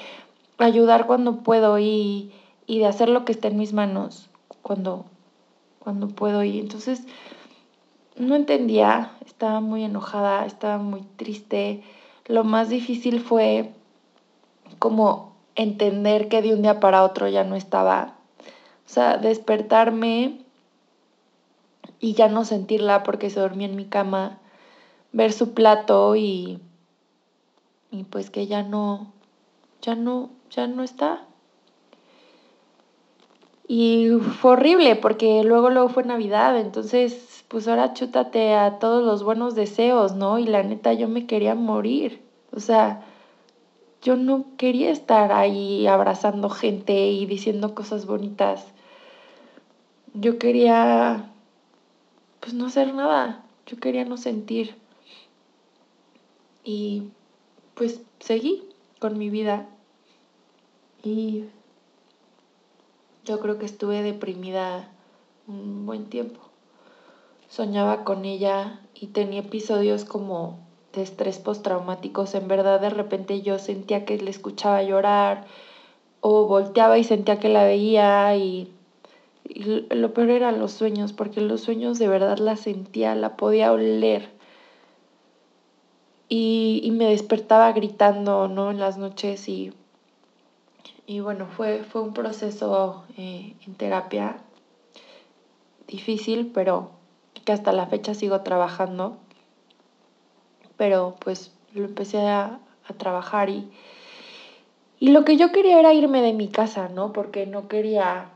ayudar 0.57 1.07
cuando 1.07 1.37
puedo 1.37 1.79
y, 1.79 2.31
y 2.67 2.79
de 2.79 2.85
hacer 2.85 3.09
lo 3.09 3.25
que 3.25 3.31
esté 3.31 3.47
en 3.47 3.57
mis 3.57 3.73
manos 3.73 4.28
cuando, 4.69 5.05
cuando 5.79 6.09
puedo. 6.09 6.43
Y 6.43 6.59
entonces 6.59 7.01
no 8.15 8.35
entendía, 8.35 9.13
estaba 9.25 9.61
muy 9.61 9.83
enojada, 9.83 10.45
estaba 10.45 10.77
muy 10.77 11.01
triste. 11.17 11.81
Lo 12.27 12.43
más 12.43 12.69
difícil 12.69 13.19
fue 13.19 13.71
como 14.77 15.33
entender 15.55 16.27
que 16.27 16.43
de 16.43 16.53
un 16.53 16.61
día 16.61 16.79
para 16.79 17.03
otro 17.03 17.27
ya 17.27 17.43
no 17.43 17.55
estaba. 17.55 18.13
O 18.85 18.89
sea, 18.89 19.17
despertarme 19.17 20.37
y 21.99 22.13
ya 22.13 22.27
no 22.27 22.45
sentirla 22.45 23.01
porque 23.01 23.31
se 23.31 23.39
dormía 23.39 23.65
en 23.65 23.75
mi 23.75 23.85
cama, 23.85 24.37
ver 25.13 25.33
su 25.33 25.55
plato 25.55 26.15
y, 26.15 26.59
y 27.89 28.03
pues 28.03 28.29
que 28.29 28.45
ya 28.45 28.61
no, 28.61 29.11
ya 29.81 29.95
no, 29.95 30.29
ya 30.51 30.67
no 30.67 30.83
está. 30.83 31.25
Y 33.71 34.09
fue 34.41 34.53
horrible 34.53 34.95
porque 34.95 35.43
luego, 35.43 35.69
luego 35.69 35.89
fue 35.89 36.03
Navidad, 36.03 36.59
entonces 36.59 37.45
pues 37.49 37.67
ahora 37.67 37.93
chútate 37.93 38.55
a 38.55 38.79
todos 38.79 39.05
los 39.05 39.21
buenos 39.21 39.53
deseos, 39.53 40.15
¿no? 40.15 40.39
Y 40.39 40.45
la 40.45 40.63
neta, 40.63 40.93
yo 40.93 41.07
me 41.07 41.27
quería 41.27 41.53
morir. 41.53 42.19
O 42.51 42.59
sea, 42.59 43.05
yo 44.01 44.15
no 44.15 44.45
quería 44.57 44.89
estar 44.89 45.31
ahí 45.31 45.85
abrazando 45.85 46.49
gente 46.49 47.11
y 47.11 47.27
diciendo 47.27 47.75
cosas 47.75 48.07
bonitas. 48.07 48.65
Yo 50.15 50.39
quería, 50.39 51.29
pues 52.39 52.55
no 52.55 52.65
hacer 52.65 52.91
nada. 52.95 53.45
Yo 53.67 53.77
quería 53.77 54.03
no 54.03 54.17
sentir. 54.17 54.73
Y 56.63 57.03
pues 57.75 58.01
seguí 58.19 58.63
con 58.97 59.19
mi 59.19 59.29
vida. 59.29 59.67
Y 61.03 61.43
yo 63.29 63.39
creo 63.39 63.57
que 63.57 63.65
estuve 63.65 64.03
deprimida 64.03 64.91
un 65.47 65.85
buen 65.85 66.09
tiempo 66.09 66.49
soñaba 67.49 68.03
con 68.03 68.25
ella 68.25 68.79
y 68.93 69.07
tenía 69.07 69.41
episodios 69.41 70.05
como 70.05 70.59
de 70.93 71.01
estrés 71.01 71.39
postraumáticos. 71.39 72.35
En 72.35 72.47
verdad, 72.47 72.79
de 72.79 72.91
repente 72.91 73.41
yo 73.41 73.59
sentía 73.59 74.05
que 74.05 74.17
le 74.17 74.29
escuchaba 74.29 74.83
llorar 74.83 75.45
o 76.21 76.45
volteaba 76.45 76.97
y 76.97 77.03
sentía 77.03 77.39
que 77.39 77.49
la 77.49 77.63
veía 77.63 78.35
y, 78.35 78.71
lo 79.89 80.13
peor 80.13 80.29
eran 80.29 80.59
los 80.59 80.71
sueños, 80.73 81.11
porque 81.11 81.41
los 81.41 81.61
sueños 81.61 81.97
de 81.97 82.07
verdad 82.07 82.37
la 82.37 82.55
sentía, 82.55 83.15
la 83.15 83.35
podía 83.35 83.71
oler. 83.71 84.29
Y, 86.27 86.87
me 86.93 87.05
despertaba 87.05 87.71
gritando, 87.71 88.47
¿no? 88.47 88.69
En 88.69 88.79
las 88.79 88.99
noches 88.99 89.49
y, 89.49 89.73
y 91.09 91.21
bueno, 91.21 91.47
fue, 91.47 91.83
fue 91.85 92.03
un 92.03 92.13
proceso 92.13 93.03
eh, 93.17 93.55
en 93.65 93.73
terapia 93.73 94.37
difícil, 95.87 96.51
pero 96.53 96.91
que 97.45 97.51
hasta 97.51 97.71
la 97.71 97.87
fecha 97.87 98.13
sigo 98.13 98.41
trabajando, 98.41 99.17
pero 100.77 101.15
pues 101.19 101.51
lo 101.73 101.85
empecé 101.85 102.19
a, 102.27 102.59
trabajar 102.97 103.49
y, 103.49 103.71
Y 104.99 105.09
lo 105.09 105.25
que 105.25 105.35
yo 105.35 105.51
quería 105.51 105.79
era 105.79 105.95
irme 105.95 106.21
de 106.21 106.33
mi 106.33 106.47
casa, 106.47 106.89
¿no? 106.89 107.11
Porque 107.11 107.47
no 107.47 107.67
quería, 107.67 108.29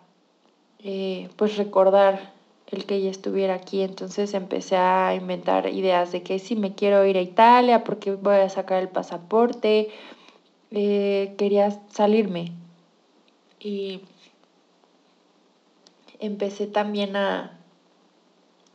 eh, 0.79 1.29
pues, 1.35 1.57
recordar 1.57 2.31
el 2.71 2.85
que 2.85 2.95
ella 2.95 3.11
estuviera 3.11 3.53
aquí. 3.53 3.83
Entonces 3.83 4.33
empecé 4.33 4.77
a 4.77 5.13
inventar 5.13 5.67
ideas 5.67 6.11
de 6.11 6.23
que 6.23 6.39
si 6.39 6.55
me 6.55 6.73
quiero 6.73 7.05
ir 7.05 7.17
a 7.17 7.21
Italia, 7.21 7.83
porque 7.83 8.15
voy 8.15 8.37
a 8.37 8.49
sacar 8.49 8.81
el 8.81 8.89
pasaporte. 8.89 9.89
Eh, 10.71 11.35
quería 11.37 11.69
salirme. 11.91 12.62
Y 13.63 14.01
empecé 16.19 16.67
también 16.67 17.15
a, 17.15 17.57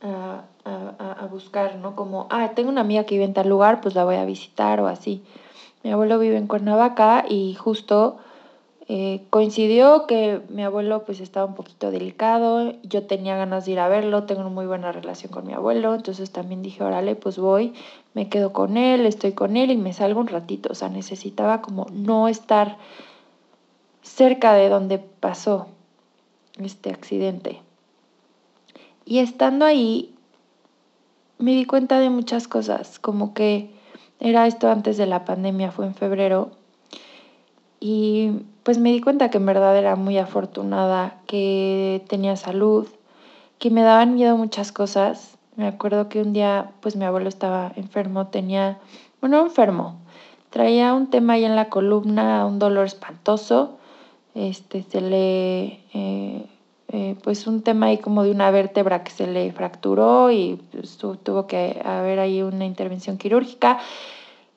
a, 0.02 0.44
a, 0.64 1.26
buscar, 1.26 1.76
¿no? 1.76 1.94
Como, 1.96 2.26
ah, 2.30 2.52
tengo 2.54 2.70
una 2.70 2.80
amiga 2.80 3.04
que 3.04 3.14
vive 3.14 3.24
en 3.24 3.34
tal 3.34 3.48
lugar, 3.48 3.80
pues 3.80 3.94
la 3.94 4.04
voy 4.04 4.16
a 4.16 4.24
visitar 4.24 4.80
o 4.80 4.86
así. 4.86 5.22
Mi 5.82 5.90
abuelo 5.90 6.18
vive 6.18 6.36
en 6.36 6.46
Cuernavaca 6.46 7.24
y 7.28 7.54
justo 7.54 8.18
eh, 8.90 9.26
coincidió 9.28 10.06
que 10.06 10.40
mi 10.48 10.64
abuelo 10.64 11.04
pues 11.04 11.20
estaba 11.20 11.44
un 11.44 11.54
poquito 11.54 11.90
delicado, 11.90 12.72
yo 12.82 13.06
tenía 13.06 13.36
ganas 13.36 13.66
de 13.66 13.72
ir 13.72 13.80
a 13.80 13.88
verlo, 13.88 14.24
tengo 14.24 14.40
una 14.40 14.50
muy 14.50 14.64
buena 14.64 14.92
relación 14.92 15.30
con 15.30 15.46
mi 15.46 15.52
abuelo, 15.52 15.94
entonces 15.94 16.30
también 16.30 16.62
dije, 16.62 16.82
órale, 16.82 17.14
pues 17.14 17.38
voy, 17.38 17.74
me 18.14 18.30
quedo 18.30 18.54
con 18.54 18.78
él, 18.78 19.04
estoy 19.04 19.32
con 19.32 19.58
él 19.58 19.70
y 19.70 19.76
me 19.76 19.92
salgo 19.92 20.20
un 20.20 20.28
ratito, 20.28 20.70
o 20.72 20.74
sea, 20.74 20.88
necesitaba 20.88 21.60
como 21.60 21.86
no 21.92 22.28
estar 22.28 22.78
cerca 24.02 24.54
de 24.54 24.68
donde 24.68 24.98
pasó 24.98 25.68
este 26.58 26.90
accidente. 26.90 27.62
Y 29.04 29.18
estando 29.20 29.64
ahí, 29.64 30.14
me 31.38 31.52
di 31.52 31.64
cuenta 31.64 32.00
de 32.00 32.10
muchas 32.10 32.48
cosas, 32.48 32.98
como 32.98 33.32
que 33.32 33.70
era 34.20 34.46
esto 34.46 34.70
antes 34.70 34.96
de 34.96 35.06
la 35.06 35.24
pandemia, 35.24 35.70
fue 35.70 35.86
en 35.86 35.94
febrero, 35.94 36.50
y 37.80 38.32
pues 38.64 38.78
me 38.78 38.92
di 38.92 39.00
cuenta 39.00 39.30
que 39.30 39.38
en 39.38 39.46
verdad 39.46 39.76
era 39.76 39.96
muy 39.96 40.18
afortunada, 40.18 41.20
que 41.26 42.04
tenía 42.08 42.36
salud, 42.36 42.88
que 43.58 43.70
me 43.70 43.82
daban 43.82 44.14
miedo 44.14 44.36
muchas 44.36 44.72
cosas. 44.72 45.38
Me 45.56 45.66
acuerdo 45.66 46.08
que 46.08 46.20
un 46.20 46.32
día, 46.32 46.70
pues 46.80 46.96
mi 46.96 47.04
abuelo 47.04 47.28
estaba 47.28 47.72
enfermo, 47.76 48.26
tenía, 48.28 48.78
bueno, 49.20 49.40
enfermo, 49.40 49.96
traía 50.50 50.92
un 50.92 51.08
tema 51.08 51.34
ahí 51.34 51.44
en 51.44 51.56
la 51.56 51.68
columna, 51.68 52.44
un 52.46 52.58
dolor 52.58 52.86
espantoso, 52.86 53.77
este, 54.34 54.82
se 54.82 55.00
le... 55.00 55.80
Eh, 55.94 56.46
eh, 56.90 57.16
pues 57.22 57.46
un 57.46 57.60
tema 57.62 57.86
ahí 57.86 57.98
como 57.98 58.22
de 58.22 58.30
una 58.30 58.50
vértebra 58.50 59.04
que 59.04 59.10
se 59.10 59.26
le 59.26 59.52
fracturó 59.52 60.30
y 60.30 60.58
pues, 60.72 60.96
tuvo 60.96 61.46
que 61.46 61.82
haber 61.84 62.18
ahí 62.18 62.40
una 62.40 62.64
intervención 62.64 63.18
quirúrgica. 63.18 63.78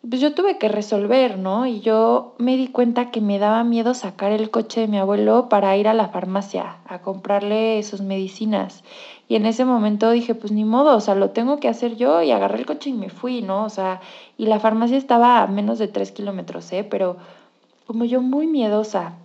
Pues 0.07 0.21
yo 0.21 0.33
tuve 0.33 0.57
que 0.57 0.69
resolver, 0.69 1.37
¿no? 1.37 1.67
Y 1.67 1.81
yo 1.81 2.33
me 2.37 2.55
di 2.55 2.69
cuenta 2.69 3.11
que 3.11 3.21
me 3.21 3.37
daba 3.37 3.63
miedo 3.65 3.93
sacar 3.93 4.31
el 4.31 4.49
coche 4.49 4.81
de 4.81 4.87
mi 4.87 4.97
abuelo 4.97 5.49
para 5.49 5.75
ir 5.75 5.89
a 5.89 5.93
la 5.93 6.07
farmacia 6.07 6.77
a 6.87 7.01
comprarle 7.01 7.83
sus 7.83 8.01
medicinas. 8.01 8.83
Y 9.27 9.35
en 9.35 9.45
ese 9.45 9.65
momento 9.65 10.09
dije, 10.09 10.33
pues 10.33 10.51
ni 10.53 10.63
modo, 10.65 10.95
o 10.95 11.01
sea, 11.01 11.15
lo 11.15 11.31
tengo 11.31 11.59
que 11.59 11.67
hacer 11.67 11.97
yo 11.97 12.21
y 12.21 12.31
agarré 12.31 12.59
el 12.59 12.65
coche 12.65 12.89
y 12.89 12.93
me 12.93 13.09
fui, 13.09 13.41
¿no? 13.41 13.65
O 13.65 13.69
sea, 13.69 13.99
y 14.37 14.45
la 14.47 14.59
farmacia 14.59 14.97
estaba 14.97 15.41
a 15.43 15.47
menos 15.47 15.79
de 15.79 15.87
tres 15.87 16.11
kilómetros, 16.11 16.71
¿eh? 16.71 16.83
Pero 16.83 17.17
como 17.85 18.05
yo 18.05 18.21
muy 18.21 18.47
miedosa, 18.47 19.15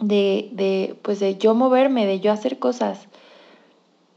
de, 0.00 0.48
de, 0.52 0.96
pues 1.02 1.20
de 1.20 1.36
yo 1.36 1.54
moverme, 1.54 2.06
de 2.06 2.20
yo 2.20 2.32
hacer 2.32 2.58
cosas, 2.58 3.06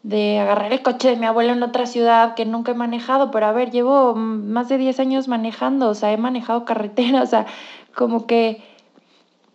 de 0.04 0.40
agarrar 0.40 0.74
el 0.74 0.82
coche 0.82 1.10
de 1.10 1.16
mi 1.16 1.26
abuelo 1.26 1.54
en 1.54 1.64
otra 1.64 1.86
ciudad 1.86 2.36
que 2.36 2.46
nunca 2.46 2.72
he 2.72 2.76
manejado, 2.76 3.32
pero 3.32 3.46
a 3.46 3.52
ver, 3.52 3.72
llevo 3.72 4.16
más 4.16 4.70
de 4.70 4.78
10 4.78 5.00
años 5.00 5.28
manejando, 5.28 5.90
o 5.90 5.96
sea, 5.96 6.12
he 6.12 6.18
manejado 6.18 6.66
carretera, 6.66 7.22
o 7.24 7.26
sea, 7.26 7.46
como 7.96 8.26
que 8.28 8.62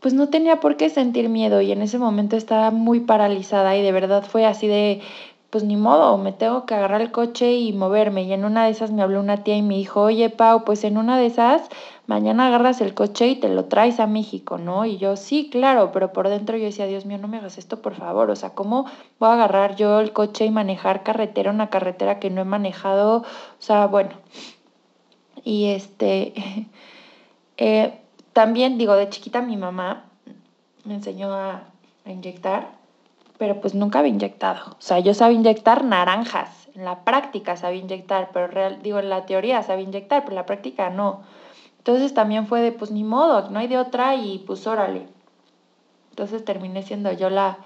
pues 0.00 0.14
no 0.14 0.28
tenía 0.28 0.60
por 0.60 0.76
qué 0.76 0.90
sentir 0.90 1.28
miedo 1.28 1.60
y 1.60 1.72
en 1.72 1.82
ese 1.82 1.98
momento 1.98 2.36
estaba 2.36 2.70
muy 2.70 3.00
paralizada 3.00 3.76
y 3.76 3.82
de 3.82 3.90
verdad 3.90 4.24
fue 4.24 4.46
así 4.46 4.68
de, 4.68 5.00
pues 5.50 5.64
ni 5.64 5.76
modo, 5.76 6.18
me 6.18 6.32
tengo 6.32 6.66
que 6.66 6.74
agarrar 6.74 7.00
el 7.00 7.10
coche 7.10 7.54
y 7.54 7.72
moverme. 7.72 8.24
Y 8.24 8.32
en 8.32 8.44
una 8.44 8.66
de 8.66 8.70
esas 8.70 8.90
me 8.92 9.02
habló 9.02 9.20
una 9.20 9.44
tía 9.44 9.56
y 9.56 9.62
me 9.62 9.76
dijo, 9.76 10.02
oye 10.02 10.28
Pau, 10.28 10.64
pues 10.64 10.84
en 10.84 10.98
una 10.98 11.18
de 11.18 11.26
esas 11.26 11.68
mañana 12.06 12.48
agarras 12.48 12.80
el 12.82 12.94
coche 12.94 13.28
y 13.28 13.36
te 13.36 13.48
lo 13.48 13.64
traes 13.64 13.98
a 13.98 14.06
México, 14.06 14.58
¿no? 14.58 14.84
Y 14.84 14.98
yo, 14.98 15.16
sí, 15.16 15.48
claro, 15.50 15.90
pero 15.92 16.12
por 16.12 16.28
dentro 16.28 16.56
yo 16.58 16.64
decía, 16.64 16.86
Dios 16.86 17.06
mío, 17.06 17.18
no 17.18 17.28
me 17.28 17.38
hagas 17.38 17.56
esto, 17.56 17.80
por 17.80 17.94
favor. 17.94 18.30
O 18.30 18.36
sea, 18.36 18.50
¿cómo 18.50 18.86
voy 19.18 19.30
a 19.30 19.34
agarrar 19.34 19.76
yo 19.76 20.00
el 20.00 20.12
coche 20.12 20.44
y 20.44 20.50
manejar 20.50 21.02
carretera, 21.02 21.50
una 21.50 21.70
carretera 21.70 22.18
que 22.18 22.30
no 22.30 22.42
he 22.42 22.44
manejado? 22.44 23.18
O 23.18 23.24
sea, 23.62 23.86
bueno. 23.86 24.10
Y 25.44 25.66
este, 25.66 26.34
eh, 27.56 27.98
también 28.34 28.76
digo, 28.76 28.94
de 28.96 29.08
chiquita 29.08 29.40
mi 29.40 29.56
mamá 29.56 30.04
me 30.84 30.94
enseñó 30.94 31.32
a, 31.32 31.62
a 32.04 32.10
inyectar, 32.10 32.77
pero 33.38 33.60
pues 33.60 33.74
nunca 33.74 34.00
había 34.00 34.12
inyectado. 34.12 34.72
O 34.72 34.80
sea, 34.80 34.98
yo 34.98 35.14
sabía 35.14 35.38
inyectar 35.38 35.84
naranjas. 35.84 36.68
En 36.74 36.84
la 36.84 37.04
práctica 37.04 37.56
sabía 37.56 37.80
inyectar, 37.80 38.30
pero 38.32 38.48
real, 38.48 38.80
digo, 38.82 38.98
en 38.98 39.08
la 39.08 39.26
teoría 39.26 39.62
sabía 39.62 39.84
inyectar, 39.84 40.22
pero 40.22 40.32
en 40.32 40.36
la 40.36 40.46
práctica 40.46 40.90
no. 40.90 41.22
Entonces 41.78 42.12
también 42.12 42.46
fue 42.46 42.60
de, 42.60 42.72
pues 42.72 42.90
ni 42.90 43.04
modo, 43.04 43.48
no 43.50 43.60
hay 43.60 43.68
de 43.68 43.78
otra 43.78 44.14
y 44.16 44.40
pues 44.40 44.66
órale. 44.66 45.06
Entonces 46.10 46.44
terminé 46.44 46.82
siendo 46.82 47.12
yo 47.12 47.30
la, 47.30 47.58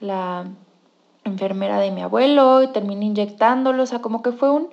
la 0.00 0.46
enfermera 1.24 1.80
de 1.80 1.90
mi 1.90 2.02
abuelo 2.02 2.62
y 2.62 2.68
terminé 2.68 3.06
inyectándolo, 3.06 3.82
o 3.82 3.86
sea, 3.86 4.00
como 4.00 4.22
que 4.22 4.32
fue 4.32 4.50
un, 4.50 4.68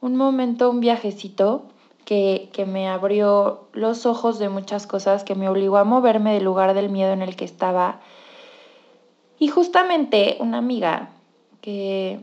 un 0.00 0.16
momento, 0.16 0.70
un 0.70 0.80
viajecito 0.80 1.64
que, 2.04 2.48
que, 2.52 2.64
me 2.64 2.88
abrió 2.88 3.68
los 3.72 4.06
ojos 4.06 4.38
de 4.38 4.48
muchas 4.48 4.86
cosas, 4.86 5.24
que 5.24 5.34
me 5.34 5.48
obligó 5.48 5.76
a 5.76 5.84
moverme 5.84 6.32
del 6.32 6.44
lugar 6.44 6.74
del 6.74 6.88
miedo 6.88 7.12
en 7.12 7.22
el 7.22 7.36
que 7.36 7.44
estaba. 7.44 8.00
Y 9.38 9.48
justamente 9.48 10.36
una 10.40 10.58
amiga 10.58 11.10
que 11.60 12.20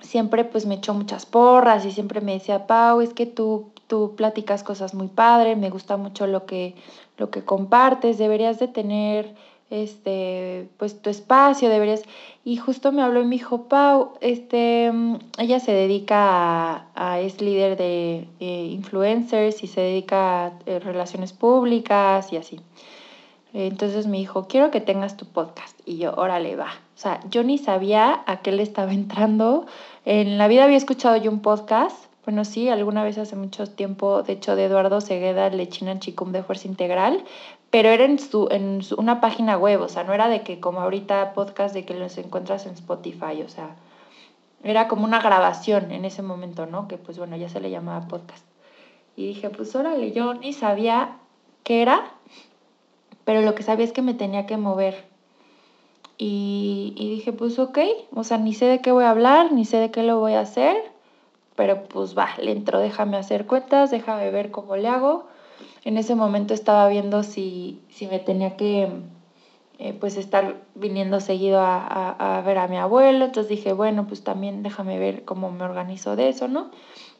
siempre 0.00 0.44
pues 0.44 0.66
me 0.66 0.76
echó 0.76 0.94
muchas 0.94 1.26
porras 1.26 1.84
y 1.84 1.92
siempre 1.92 2.20
me 2.20 2.34
decía, 2.34 2.66
Pau, 2.66 3.00
es 3.00 3.14
que 3.14 3.26
tú 3.26 3.70
tú 3.88 4.14
platicas 4.14 4.62
cosas 4.62 4.94
muy 4.94 5.08
padres, 5.08 5.58
me 5.58 5.70
gusta 5.70 5.96
mucho 5.96 6.26
lo 6.26 6.46
que, 6.46 6.76
lo 7.16 7.30
que 7.30 7.44
compartes, 7.44 8.18
deberías 8.18 8.60
de 8.60 8.68
tener 8.68 9.34
este, 9.70 10.68
pues 10.76 11.02
tu 11.02 11.10
espacio, 11.10 11.68
deberías, 11.68 12.02
y 12.44 12.56
justo 12.56 12.92
me 12.92 13.02
habló 13.02 13.20
y 13.20 13.24
me 13.24 13.36
dijo, 13.36 13.64
Pau, 13.64 14.12
este, 14.20 14.92
ella 15.38 15.60
se 15.60 15.72
dedica 15.72 16.86
a, 16.94 17.20
es 17.20 17.40
líder 17.40 17.76
de 17.76 18.28
influencers 18.38 19.62
y 19.62 19.66
se 19.66 19.80
dedica 19.80 20.46
a 20.46 20.52
eh, 20.66 20.78
relaciones 20.78 21.32
públicas 21.32 22.32
y 22.32 22.36
así. 22.36 22.60
Entonces 23.52 24.06
me 24.06 24.18
dijo, 24.18 24.46
quiero 24.46 24.70
que 24.70 24.80
tengas 24.80 25.16
tu 25.16 25.26
podcast. 25.26 25.78
Y 25.86 25.98
yo, 25.98 26.14
órale, 26.14 26.56
va. 26.56 26.70
O 26.94 26.98
sea, 27.00 27.20
yo 27.30 27.42
ni 27.44 27.58
sabía 27.58 28.22
a 28.26 28.42
qué 28.42 28.52
le 28.52 28.62
estaba 28.62 28.92
entrando. 28.92 29.66
En 30.04 30.38
la 30.38 30.48
vida 30.48 30.64
había 30.64 30.76
escuchado 30.76 31.16
yo 31.16 31.30
un 31.30 31.40
podcast, 31.40 32.08
bueno, 32.28 32.44
sí, 32.44 32.68
alguna 32.68 33.04
vez 33.04 33.16
hace 33.16 33.36
mucho 33.36 33.66
tiempo, 33.66 34.22
de 34.22 34.34
hecho, 34.34 34.54
de 34.54 34.66
Eduardo 34.66 35.00
Segueda, 35.00 35.48
Lechina 35.48 35.98
Chicum 35.98 36.30
de 36.30 36.42
Fuerza 36.42 36.68
Integral, 36.68 37.24
pero 37.70 37.88
era 37.88 38.04
en, 38.04 38.18
su, 38.18 38.48
en 38.50 38.82
una 38.98 39.22
página 39.22 39.56
web, 39.56 39.80
o 39.80 39.88
sea, 39.88 40.04
no 40.04 40.12
era 40.12 40.28
de 40.28 40.42
que 40.42 40.60
como 40.60 40.82
ahorita 40.82 41.32
podcast 41.32 41.74
de 41.74 41.86
que 41.86 41.94
los 41.94 42.18
encuentras 42.18 42.66
en 42.66 42.74
Spotify, 42.74 43.42
o 43.42 43.48
sea, 43.48 43.76
era 44.62 44.88
como 44.88 45.04
una 45.04 45.20
grabación 45.20 45.90
en 45.90 46.04
ese 46.04 46.20
momento, 46.20 46.66
¿no? 46.66 46.86
Que 46.86 46.98
pues 46.98 47.16
bueno, 47.18 47.34
ya 47.36 47.48
se 47.48 47.60
le 47.60 47.70
llamaba 47.70 48.08
podcast. 48.08 48.44
Y 49.16 49.28
dije, 49.28 49.48
pues 49.48 49.74
órale, 49.74 50.12
yo 50.12 50.34
ni 50.34 50.52
sabía 50.52 51.16
qué 51.64 51.80
era, 51.80 52.12
pero 53.28 53.42
lo 53.42 53.54
que 53.54 53.62
sabía 53.62 53.84
es 53.84 53.92
que 53.92 54.00
me 54.00 54.14
tenía 54.14 54.46
que 54.46 54.56
mover. 54.56 55.04
Y, 56.16 56.94
dije, 56.96 57.34
pues 57.34 57.58
ok, 57.58 57.78
o 58.14 58.24
sea, 58.24 58.38
ni 58.38 58.54
sé 58.54 58.64
de 58.64 58.80
qué 58.80 58.90
voy 58.90 59.04
a 59.04 59.10
hablar, 59.10 59.52
ni 59.52 59.66
sé 59.66 59.76
de 59.76 59.90
qué 59.90 60.02
lo 60.02 60.18
voy 60.18 60.32
a 60.32 60.40
hacer, 60.40 60.74
pero 61.54 61.84
pues 61.84 62.16
va, 62.16 62.30
le 62.40 62.52
entro, 62.52 62.78
déjame 62.78 63.18
hacer 63.18 63.44
cuentas, 63.44 63.90
déjame 63.90 64.30
ver 64.30 64.50
cómo 64.50 64.76
le 64.76 64.88
hago. 64.88 65.26
En 65.84 65.98
ese 65.98 66.14
momento 66.14 66.54
estaba 66.54 66.88
viendo 66.88 67.22
si, 67.22 67.82
si 67.90 68.06
me 68.06 68.18
tenía 68.18 68.56
que 68.56 68.88
eh, 69.78 69.92
pues 69.92 70.16
estar 70.16 70.62
viniendo 70.74 71.20
seguido 71.20 71.60
a, 71.60 72.38
a, 72.38 72.40
ver 72.40 72.56
a 72.56 72.66
mi 72.66 72.78
abuelo, 72.78 73.26
entonces 73.26 73.50
dije, 73.50 73.74
bueno, 73.74 74.06
pues 74.06 74.24
también 74.24 74.62
déjame 74.62 74.98
ver 74.98 75.26
cómo 75.26 75.50
me 75.50 75.64
organizo 75.64 76.16
de 76.16 76.30
eso, 76.30 76.48
¿no? 76.48 76.70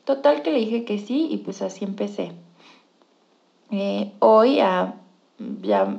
Total 0.06 0.40
que 0.40 0.52
le 0.52 0.60
dije 0.60 0.86
que 0.86 0.98
sí 1.00 1.28
y 1.30 1.36
pues 1.36 1.60
así 1.60 1.84
empecé. 1.84 2.32
Eh, 3.70 4.12
hoy, 4.20 4.60
a 4.60 4.94
ya 5.62 5.96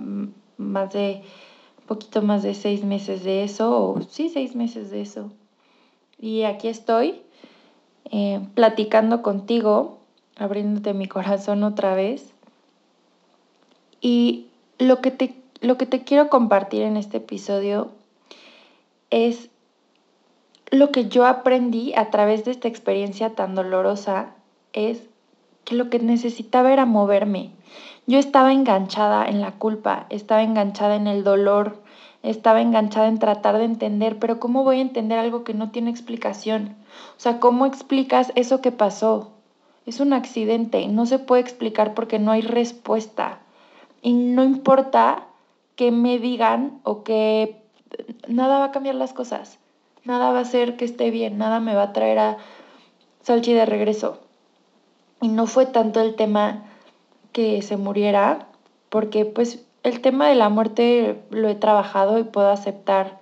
más 0.58 0.94
de, 0.94 1.22
un 1.80 1.86
poquito 1.86 2.22
más 2.22 2.44
de 2.44 2.54
seis 2.54 2.84
meses 2.84 3.24
de 3.24 3.44
eso, 3.44 3.84
o 3.84 4.02
sí, 4.02 4.30
seis 4.30 4.56
meses 4.56 4.92
de 4.92 5.02
eso. 5.02 5.32
Y 6.20 6.44
aquí 6.44 6.68
estoy 6.68 7.22
eh, 8.12 8.42
platicando 8.54 9.22
contigo, 9.22 10.00
abriéndote 10.38 10.94
mi 10.94 11.08
corazón 11.08 11.64
otra 11.64 11.96
vez. 11.96 12.34
Y 14.02 14.48
lo 14.78 15.02
que, 15.02 15.12
te, 15.12 15.36
lo 15.62 15.78
que 15.78 15.86
te 15.86 16.04
quiero 16.04 16.30
compartir 16.30 16.84
en 16.84 16.98
este 16.98 17.18
episodio 17.18 17.92
es 19.10 19.50
lo 20.72 20.92
que 20.92 21.08
yo 21.08 21.26
aprendí 21.26 21.94
a 21.96 22.10
través 22.10 22.46
de 22.46 22.52
esta 22.52 22.68
experiencia 22.68 23.34
tan 23.36 23.56
dolorosa, 23.56 24.36
es 24.74 25.02
que 25.66 25.76
lo 25.76 25.90
que 25.90 26.00
necesitaba 26.00 26.72
era 26.72 26.86
moverme. 26.86 27.52
Yo 28.10 28.18
estaba 28.18 28.54
enganchada 28.54 29.28
en 29.28 29.40
la 29.40 29.52
culpa, 29.52 30.08
estaba 30.10 30.42
enganchada 30.42 30.96
en 30.96 31.06
el 31.06 31.24
dolor, 31.24 31.78
estaba 32.24 32.60
enganchada 32.60 33.08
en 33.08 33.20
tratar 33.20 33.60
de 33.60 33.66
entender, 33.66 34.18
pero 34.18 34.40
¿cómo 34.40 34.64
voy 34.64 34.80
a 34.80 34.82
entender 34.82 35.20
algo 35.20 35.44
que 35.44 35.54
no 35.54 35.70
tiene 35.70 35.92
explicación? 35.92 36.76
O 37.16 37.20
sea, 37.20 37.40
¿cómo 37.40 37.68
explicas 37.68 38.32
eso 38.34 38.62
que 38.62 38.72
pasó? 38.72 39.34
Es 39.86 40.00
un 40.00 40.14
accidente, 40.14 40.88
no 40.88 41.06
se 41.06 41.20
puede 41.20 41.44
explicar 41.44 41.94
porque 41.94 42.18
no 42.18 42.32
hay 42.32 42.42
respuesta. 42.42 43.42
Y 44.02 44.14
no 44.14 44.44
importa 44.44 45.28
que 45.76 45.92
me 45.92 46.18
digan 46.18 46.80
o 46.82 47.04
que 47.04 47.62
nada 48.28 48.58
va 48.58 48.66
a 48.66 48.72
cambiar 48.72 48.96
las 48.96 49.14
cosas, 49.14 49.60
nada 50.04 50.32
va 50.32 50.40
a 50.40 50.42
hacer 50.42 50.78
que 50.78 50.86
esté 50.86 51.12
bien, 51.12 51.38
nada 51.38 51.60
me 51.60 51.76
va 51.76 51.84
a 51.84 51.94
traer 51.94 52.18
a 52.18 52.38
Salchi 53.22 53.54
de 53.54 53.68
regreso. 53.68 54.18
Y 55.22 55.28
no 55.28 55.46
fue 55.46 55.68
tanto 55.68 56.02
el 56.02 56.16
tema 56.16 56.66
que 57.32 57.62
se 57.62 57.78
muriera, 57.78 58.48
porque 58.90 59.26
pues 59.26 59.66
el 59.84 60.02
tema 60.02 60.28
de 60.28 60.36
la 60.36 60.50
muerte 60.50 61.22
lo 61.30 61.48
he 61.48 61.56
trabajado 61.56 62.20
y 62.20 62.24
puedo 62.24 62.50
aceptar 62.50 63.20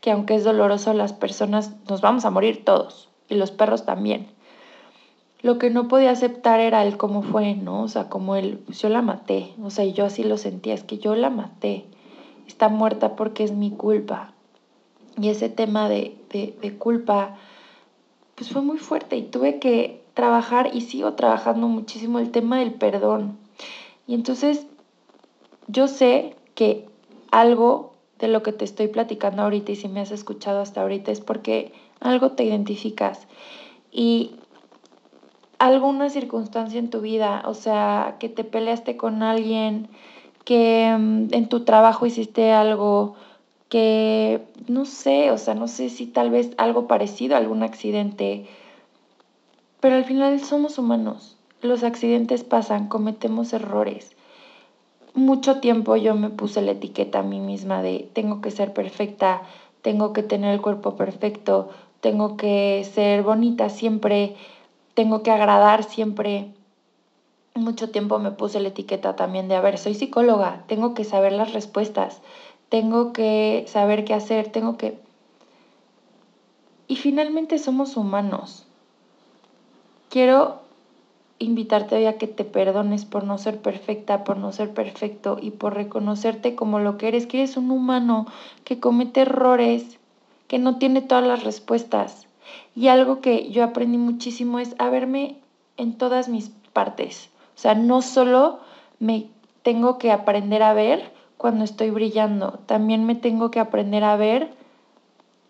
que 0.00 0.10
aunque 0.10 0.34
es 0.34 0.44
doloroso, 0.44 0.92
las 0.94 1.12
personas 1.12 1.72
nos 1.88 2.00
vamos 2.00 2.24
a 2.24 2.30
morir 2.30 2.64
todos 2.64 3.08
y 3.28 3.36
los 3.36 3.52
perros 3.52 3.86
también. 3.86 4.26
Lo 5.42 5.58
que 5.58 5.70
no 5.70 5.88
podía 5.88 6.10
aceptar 6.10 6.60
era 6.60 6.84
el 6.84 6.96
cómo 6.96 7.22
fue, 7.22 7.54
¿no? 7.54 7.82
O 7.82 7.88
sea, 7.88 8.08
como 8.08 8.36
el, 8.36 8.58
pues 8.58 8.80
yo 8.80 8.88
la 8.88 9.02
maté, 9.02 9.52
o 9.62 9.70
sea, 9.70 9.84
yo 9.84 10.04
así 10.04 10.22
lo 10.24 10.38
sentía, 10.38 10.74
es 10.74 10.84
que 10.84 10.98
yo 10.98 11.14
la 11.14 11.30
maté, 11.30 11.84
está 12.46 12.68
muerta 12.68 13.16
porque 13.16 13.44
es 13.44 13.52
mi 13.52 13.70
culpa. 13.70 14.32
Y 15.20 15.28
ese 15.28 15.48
tema 15.48 15.88
de, 15.88 16.16
de, 16.30 16.56
de 16.60 16.76
culpa, 16.76 17.36
pues 18.34 18.50
fue 18.50 18.62
muy 18.62 18.78
fuerte 18.78 19.16
y 19.16 19.22
tuve 19.22 19.58
que 19.58 20.02
trabajar 20.14 20.70
y 20.72 20.82
sigo 20.82 21.14
trabajando 21.14 21.68
muchísimo 21.68 22.18
el 22.18 22.30
tema 22.30 22.58
del 22.58 22.72
perdón. 22.72 23.38
Y 24.06 24.14
entonces 24.14 24.66
yo 25.68 25.88
sé 25.88 26.36
que 26.54 26.86
algo 27.30 27.92
de 28.18 28.28
lo 28.28 28.42
que 28.42 28.52
te 28.52 28.64
estoy 28.64 28.88
platicando 28.88 29.42
ahorita 29.42 29.72
y 29.72 29.76
si 29.76 29.88
me 29.88 30.00
has 30.00 30.10
escuchado 30.10 30.60
hasta 30.60 30.82
ahorita 30.82 31.10
es 31.10 31.20
porque 31.20 31.72
algo 32.00 32.32
te 32.32 32.44
identificas. 32.44 33.26
Y 33.90 34.36
alguna 35.58 36.08
circunstancia 36.10 36.78
en 36.78 36.90
tu 36.90 37.00
vida, 37.00 37.42
o 37.46 37.54
sea, 37.54 38.16
que 38.18 38.28
te 38.28 38.44
peleaste 38.44 38.96
con 38.96 39.22
alguien, 39.22 39.88
que 40.44 40.94
mm, 40.98 41.28
en 41.32 41.48
tu 41.48 41.64
trabajo 41.64 42.06
hiciste 42.06 42.52
algo, 42.52 43.14
que 43.68 44.42
no 44.66 44.84
sé, 44.84 45.30
o 45.30 45.38
sea, 45.38 45.54
no 45.54 45.68
sé 45.68 45.88
si 45.88 46.06
tal 46.06 46.30
vez 46.30 46.50
algo 46.58 46.86
parecido, 46.86 47.36
algún 47.36 47.62
accidente, 47.62 48.46
pero 49.80 49.96
al 49.96 50.04
final 50.04 50.40
somos 50.40 50.78
humanos, 50.78 51.31
los 51.62 51.82
accidentes 51.84 52.44
pasan, 52.44 52.88
cometemos 52.88 53.52
errores 53.52 54.14
mucho 55.14 55.60
tiempo 55.60 55.96
yo 55.96 56.14
me 56.14 56.30
puse 56.30 56.62
la 56.62 56.72
etiqueta 56.72 57.20
a 57.20 57.22
mí 57.22 57.40
misma 57.40 57.82
de 57.82 58.08
tengo 58.12 58.40
que 58.40 58.50
ser 58.50 58.72
perfecta, 58.72 59.42
tengo 59.82 60.12
que 60.12 60.22
tener 60.22 60.54
el 60.54 60.62
cuerpo 60.62 60.96
perfecto, 60.96 61.70
tengo 62.00 62.36
que 62.36 62.88
ser 62.92 63.22
bonita 63.22 63.68
siempre, 63.68 64.36
tengo 64.94 65.22
que 65.22 65.30
agradar 65.30 65.84
siempre. 65.84 66.52
Mucho 67.54 67.90
tiempo 67.90 68.18
me 68.18 68.30
puse 68.30 68.60
la 68.60 68.68
etiqueta 68.68 69.14
también 69.14 69.48
de, 69.48 69.56
a 69.56 69.60
ver, 69.60 69.76
soy 69.76 69.94
psicóloga, 69.94 70.64
tengo 70.66 70.94
que 70.94 71.04
saber 71.04 71.32
las 71.32 71.52
respuestas, 71.52 72.22
tengo 72.70 73.12
que 73.12 73.66
saber 73.68 74.04
qué 74.04 74.14
hacer, 74.14 74.50
tengo 74.50 74.78
que... 74.78 74.98
Y 76.88 76.96
finalmente 76.96 77.58
somos 77.58 77.96
humanos. 77.96 78.64
Quiero 80.08 80.61
invitarte 81.42 81.96
hoy 81.96 82.06
a 82.06 82.18
que 82.18 82.26
te 82.26 82.44
perdones 82.44 83.04
por 83.04 83.24
no 83.24 83.38
ser 83.38 83.60
perfecta, 83.60 84.24
por 84.24 84.36
no 84.36 84.52
ser 84.52 84.72
perfecto 84.72 85.38
y 85.40 85.50
por 85.50 85.74
reconocerte 85.74 86.54
como 86.54 86.78
lo 86.78 86.98
que 86.98 87.08
eres, 87.08 87.26
que 87.26 87.38
eres 87.38 87.56
un 87.56 87.70
humano 87.70 88.26
que 88.64 88.80
comete 88.80 89.22
errores, 89.22 89.98
que 90.48 90.58
no 90.58 90.78
tiene 90.78 91.02
todas 91.02 91.26
las 91.26 91.44
respuestas. 91.44 92.26
Y 92.74 92.88
algo 92.88 93.20
que 93.20 93.50
yo 93.50 93.64
aprendí 93.64 93.98
muchísimo 93.98 94.58
es 94.58 94.74
a 94.78 94.90
verme 94.90 95.36
en 95.76 95.96
todas 95.96 96.28
mis 96.28 96.50
partes. 96.72 97.30
O 97.56 97.58
sea, 97.58 97.74
no 97.74 98.02
solo 98.02 98.60
me 98.98 99.26
tengo 99.62 99.98
que 99.98 100.10
aprender 100.10 100.62
a 100.62 100.72
ver 100.72 101.12
cuando 101.36 101.64
estoy 101.64 101.90
brillando, 101.90 102.60
también 102.66 103.04
me 103.04 103.16
tengo 103.16 103.50
que 103.50 103.58
aprender 103.58 104.04
a 104.04 104.16
ver, 104.16 104.52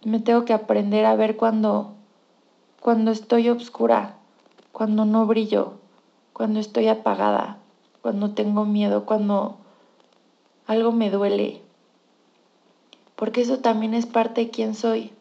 me 0.04 0.20
tengo 0.20 0.44
que 0.46 0.54
aprender 0.54 1.04
a 1.04 1.16
ver 1.16 1.36
cuando, 1.36 1.92
cuando 2.80 3.10
estoy 3.10 3.50
oscura, 3.50 4.16
cuando 4.72 5.04
no 5.04 5.26
brillo, 5.26 5.74
cuando 6.42 6.58
estoy 6.58 6.88
apagada, 6.88 7.58
cuando 8.00 8.32
tengo 8.32 8.64
miedo, 8.64 9.06
cuando 9.06 9.58
algo 10.66 10.90
me 10.90 11.08
duele, 11.08 11.62
porque 13.14 13.42
eso 13.42 13.60
también 13.60 13.94
es 13.94 14.06
parte 14.06 14.40
de 14.40 14.50
quién 14.50 14.74
soy. 14.74 15.12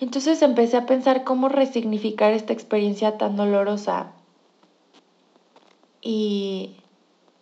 Y 0.00 0.04
entonces 0.04 0.40
empecé 0.40 0.78
a 0.78 0.86
pensar 0.86 1.22
cómo 1.22 1.50
resignificar 1.50 2.32
esta 2.32 2.54
experiencia 2.54 3.18
tan 3.18 3.36
dolorosa. 3.36 4.12
Y 6.00 6.76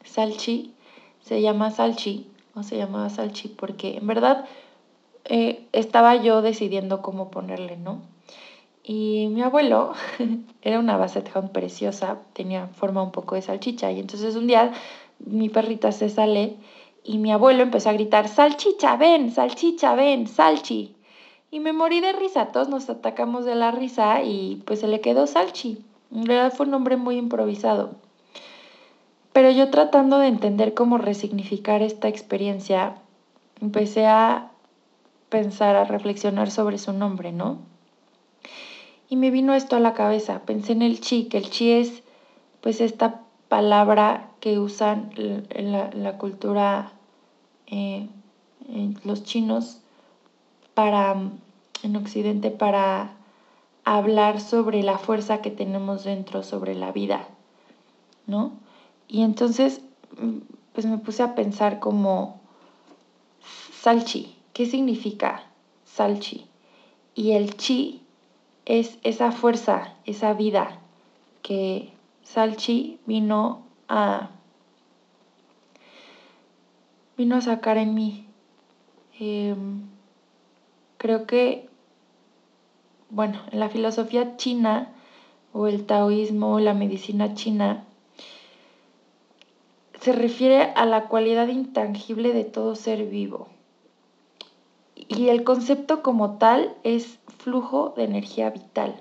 Salchi 0.02 0.74
se 1.20 1.42
llama 1.42 1.70
Salchi, 1.70 2.28
o 2.56 2.64
se 2.64 2.76
llamaba 2.76 3.08
Salchi, 3.08 3.46
porque 3.46 3.98
en 3.98 4.06
verdad 4.08 4.46
eh, 5.26 5.68
estaba 5.70 6.16
yo 6.16 6.42
decidiendo 6.42 7.02
cómo 7.02 7.30
ponerle, 7.30 7.76
¿no? 7.76 8.02
Y 8.86 9.28
mi 9.28 9.40
abuelo 9.40 9.94
era 10.62 10.78
una 10.78 10.98
Basset 10.98 11.34
Hound 11.34 11.50
preciosa, 11.52 12.18
tenía 12.34 12.66
forma 12.66 13.02
un 13.02 13.12
poco 13.12 13.34
de 13.34 13.42
salchicha. 13.42 13.90
Y 13.90 13.98
entonces 13.98 14.36
un 14.36 14.46
día 14.46 14.72
mi 15.18 15.48
perrita 15.48 15.90
se 15.90 16.10
sale 16.10 16.56
y 17.02 17.16
mi 17.16 17.32
abuelo 17.32 17.62
empezó 17.62 17.88
a 17.88 17.94
gritar, 17.94 18.28
salchicha, 18.28 18.96
ven, 18.96 19.32
salchicha, 19.32 19.94
ven, 19.94 20.26
salchi. 20.26 20.94
Y 21.50 21.60
me 21.60 21.72
morí 21.72 22.00
de 22.00 22.12
risa, 22.12 22.46
todos 22.46 22.68
nos 22.68 22.90
atacamos 22.90 23.46
de 23.46 23.54
la 23.54 23.70
risa 23.70 24.22
y 24.22 24.62
pues 24.66 24.80
se 24.80 24.88
le 24.88 25.00
quedó 25.00 25.26
salchi. 25.26 25.82
En 26.12 26.26
realidad 26.26 26.52
fue 26.54 26.66
un 26.66 26.72
nombre 26.72 26.96
muy 26.96 27.16
improvisado. 27.16 27.92
Pero 29.32 29.50
yo 29.50 29.70
tratando 29.70 30.18
de 30.18 30.28
entender 30.28 30.74
cómo 30.74 30.98
resignificar 30.98 31.80
esta 31.80 32.08
experiencia, 32.08 32.96
empecé 33.60 34.06
a 34.06 34.50
pensar, 35.28 35.74
a 35.76 35.84
reflexionar 35.84 36.50
sobre 36.50 36.78
su 36.78 36.92
nombre, 36.92 37.32
¿no? 37.32 37.58
Y 39.08 39.16
me 39.16 39.30
vino 39.30 39.54
esto 39.54 39.76
a 39.76 39.80
la 39.80 39.94
cabeza, 39.94 40.42
pensé 40.46 40.72
en 40.72 40.82
el 40.82 41.00
chi, 41.00 41.24
que 41.24 41.38
el 41.38 41.50
chi 41.50 41.72
es 41.72 42.02
pues 42.60 42.80
esta 42.80 43.20
palabra 43.48 44.30
que 44.40 44.58
usan 44.58 45.10
en 45.16 45.72
la, 45.72 46.18
cultura, 46.18 46.92
eh, 47.66 48.08
en 48.68 48.98
los 49.04 49.22
chinos, 49.22 49.80
para, 50.72 51.14
en 51.82 51.96
Occidente, 51.96 52.50
para 52.50 53.12
hablar 53.84 54.40
sobre 54.40 54.82
la 54.82 54.98
fuerza 54.98 55.42
que 55.42 55.50
tenemos 55.50 56.04
dentro, 56.04 56.42
sobre 56.42 56.74
la 56.74 56.90
vida, 56.90 57.28
¿no? 58.26 58.52
Y 59.08 59.22
entonces, 59.22 59.82
pues 60.72 60.86
me 60.86 60.98
puse 60.98 61.22
a 61.22 61.34
pensar 61.34 61.78
como, 61.78 62.40
salchi, 63.72 64.34
¿qué 64.52 64.66
significa 64.66 65.44
salchi? 65.84 66.46
Y 67.14 67.32
el 67.32 67.56
chi 67.56 68.03
es 68.66 68.98
esa 69.02 69.32
fuerza, 69.32 69.94
esa 70.06 70.32
vida 70.32 70.78
que 71.42 71.92
Salchi 72.22 72.98
vino 73.06 73.62
a, 73.88 74.30
vino 77.16 77.36
a 77.36 77.40
sacar 77.40 77.76
en 77.76 77.94
mí. 77.94 78.26
Em, 79.20 79.82
creo 80.96 81.26
que, 81.26 81.68
bueno, 83.10 83.40
en 83.52 83.60
la 83.60 83.68
filosofía 83.68 84.36
china 84.36 84.92
o 85.52 85.66
el 85.66 85.84
taoísmo, 85.84 86.58
la 86.60 86.74
medicina 86.74 87.34
china, 87.34 87.84
se 90.00 90.12
refiere 90.12 90.72
a 90.74 90.84
la 90.86 91.08
cualidad 91.08 91.48
intangible 91.48 92.32
de 92.32 92.44
todo 92.44 92.74
ser 92.74 93.06
vivo. 93.06 93.48
Y 95.08 95.28
el 95.28 95.44
concepto 95.44 96.02
como 96.02 96.38
tal 96.38 96.74
es 96.82 97.18
flujo 97.38 97.94
de 97.96 98.04
energía 98.04 98.50
vital. 98.50 98.94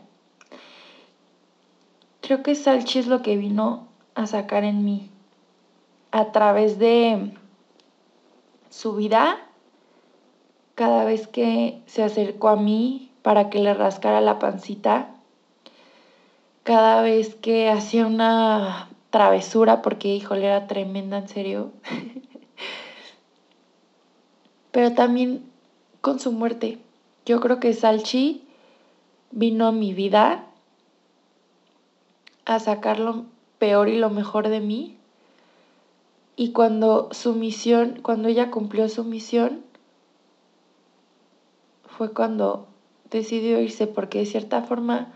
Creo 2.21 2.43
que 2.43 2.55
Salchi 2.55 2.99
es 2.99 3.07
lo 3.07 3.21
que 3.21 3.37
vino 3.37 3.87
a 4.15 4.27
sacar 4.27 4.63
en 4.63 4.85
mí 4.85 5.09
a 6.11 6.31
través 6.31 6.77
de 6.77 7.33
su 8.69 8.95
vida, 8.95 9.39
cada 10.75 11.05
vez 11.05 11.27
que 11.27 11.81
se 11.85 12.03
acercó 12.03 12.49
a 12.49 12.55
mí 12.55 13.11
para 13.21 13.49
que 13.49 13.59
le 13.59 13.73
rascara 13.73 14.21
la 14.21 14.39
pancita, 14.39 15.09
cada 16.63 17.01
vez 17.01 17.35
que 17.35 17.69
hacía 17.69 18.07
una 18.07 18.89
travesura, 19.09 19.81
porque 19.81 20.15
híjole, 20.15 20.45
era 20.45 20.67
tremenda, 20.67 21.17
en 21.17 21.27
serio. 21.27 21.71
Pero 24.71 24.93
también 24.93 25.52
con 26.03 26.19
su 26.19 26.33
muerte. 26.33 26.79
Yo 27.25 27.39
creo 27.39 27.61
que 27.61 27.73
Salchi 27.73 28.43
vino 29.31 29.67
a 29.67 29.71
mi 29.71 29.93
vida 29.93 30.45
a 32.43 32.59
sacar 32.59 32.99
lo 32.99 33.23
peor 33.57 33.87
y 33.87 33.97
lo 33.97 34.09
mejor 34.09 34.49
de 34.49 34.59
mí. 34.59 34.97
Y 36.35 36.51
cuando 36.51 37.07
su 37.13 37.35
misión, 37.35 38.01
cuando 38.01 38.27
ella 38.27 38.51
cumplió 38.51 38.89
su 38.89 39.05
misión, 39.05 39.63
fue 41.85 42.11
cuando 42.11 42.67
decidió 43.09 43.61
irse, 43.61 43.87
porque 43.87 44.19
de 44.19 44.25
cierta 44.25 44.61
forma 44.61 45.07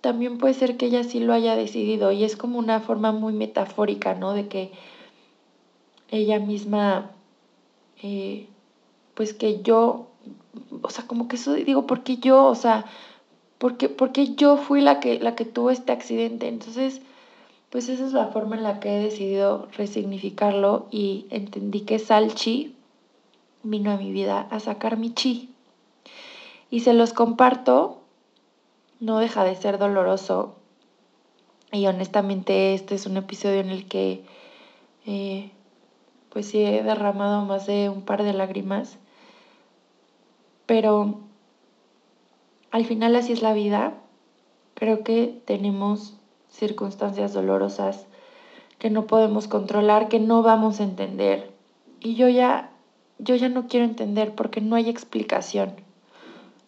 también 0.00 0.38
puede 0.38 0.54
ser 0.54 0.76
que 0.76 0.86
ella 0.86 1.04
sí 1.04 1.20
lo 1.20 1.32
haya 1.32 1.54
decidido 1.54 2.10
y 2.10 2.24
es 2.24 2.34
como 2.34 2.58
una 2.58 2.80
forma 2.80 3.12
muy 3.12 3.34
metafórica, 3.34 4.16
¿no? 4.16 4.32
De 4.32 4.48
que 4.48 4.72
ella 6.10 6.40
misma, 6.40 7.12
eh, 8.02 8.48
pues 9.14 9.32
que 9.32 9.62
yo, 9.62 10.08
o 10.82 10.90
sea, 10.90 11.06
como 11.06 11.28
que 11.28 11.36
eso 11.36 11.54
digo, 11.54 11.86
porque 11.86 12.16
yo, 12.18 12.44
o 12.46 12.54
sea, 12.54 12.84
porque, 13.58 13.88
porque 13.88 14.34
yo 14.34 14.56
fui 14.56 14.80
la 14.80 15.00
que, 15.00 15.18
la 15.18 15.34
que 15.34 15.44
tuvo 15.44 15.70
este 15.70 15.92
accidente. 15.92 16.48
Entonces, 16.48 17.00
pues 17.70 17.88
esa 17.88 18.04
es 18.04 18.12
la 18.12 18.28
forma 18.28 18.56
en 18.56 18.62
la 18.62 18.78
que 18.80 18.96
he 18.96 19.02
decidido 19.02 19.68
resignificarlo 19.76 20.86
y 20.90 21.26
entendí 21.30 21.80
que 21.80 21.98
Salchi 21.98 22.76
vino 23.62 23.90
a 23.90 23.96
mi 23.96 24.12
vida 24.12 24.46
a 24.50 24.60
sacar 24.60 24.96
mi 24.96 25.12
chi. 25.12 25.50
Y 26.70 26.80
se 26.80 26.92
los 26.92 27.12
comparto, 27.12 28.00
no 29.00 29.18
deja 29.18 29.44
de 29.44 29.56
ser 29.56 29.78
doloroso. 29.78 30.54
Y 31.72 31.86
honestamente 31.86 32.74
este 32.74 32.94
es 32.94 33.06
un 33.06 33.16
episodio 33.16 33.60
en 33.60 33.70
el 33.70 33.88
que 33.88 34.24
eh, 35.06 35.50
pues 36.30 36.46
sí 36.46 36.62
he 36.62 36.82
derramado 36.82 37.44
más 37.44 37.66
de 37.66 37.88
un 37.88 38.02
par 38.02 38.22
de 38.22 38.34
lágrimas. 38.34 38.98
Pero 40.66 41.20
al 42.70 42.84
final 42.84 43.16
así 43.16 43.32
es 43.32 43.42
la 43.42 43.52
vida. 43.52 43.94
Creo 44.74 45.04
que 45.04 45.40
tenemos 45.44 46.14
circunstancias 46.48 47.32
dolorosas 47.32 48.06
que 48.78 48.90
no 48.90 49.06
podemos 49.06 49.48
controlar, 49.48 50.08
que 50.08 50.20
no 50.20 50.42
vamos 50.42 50.80
a 50.80 50.84
entender. 50.84 51.50
Y 52.00 52.16
yo 52.16 52.28
ya, 52.28 52.70
yo 53.18 53.34
ya 53.36 53.48
no 53.48 53.66
quiero 53.68 53.86
entender 53.86 54.34
porque 54.34 54.60
no 54.60 54.76
hay 54.76 54.88
explicación. 54.88 55.74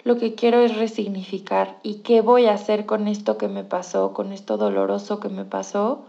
Lo 0.04 0.16
que 0.18 0.34
quiero 0.34 0.60
es 0.60 0.76
resignificar 0.76 1.78
y 1.82 1.96
qué 1.96 2.20
voy 2.20 2.46
a 2.46 2.54
hacer 2.54 2.86
con 2.86 3.08
esto 3.08 3.36
que 3.38 3.48
me 3.48 3.64
pasó, 3.64 4.12
con 4.12 4.32
esto 4.32 4.56
doloroso 4.56 5.18
que 5.18 5.28
me 5.28 5.44
pasó. 5.44 6.04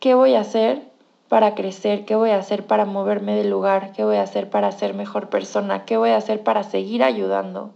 ¿Qué 0.00 0.14
voy 0.14 0.34
a 0.34 0.40
hacer 0.40 0.89
para 1.30 1.54
crecer? 1.54 2.04
¿Qué 2.06 2.16
voy 2.16 2.30
a 2.30 2.38
hacer 2.38 2.66
para 2.66 2.84
moverme 2.86 3.36
del 3.36 3.50
lugar? 3.50 3.92
¿Qué 3.92 4.02
voy 4.02 4.16
a 4.16 4.22
hacer 4.22 4.50
para 4.50 4.72
ser 4.72 4.94
mejor 4.94 5.28
persona? 5.28 5.84
¿Qué 5.84 5.96
voy 5.96 6.10
a 6.10 6.16
hacer 6.16 6.42
para 6.42 6.64
seguir 6.64 7.04
ayudando? 7.04 7.70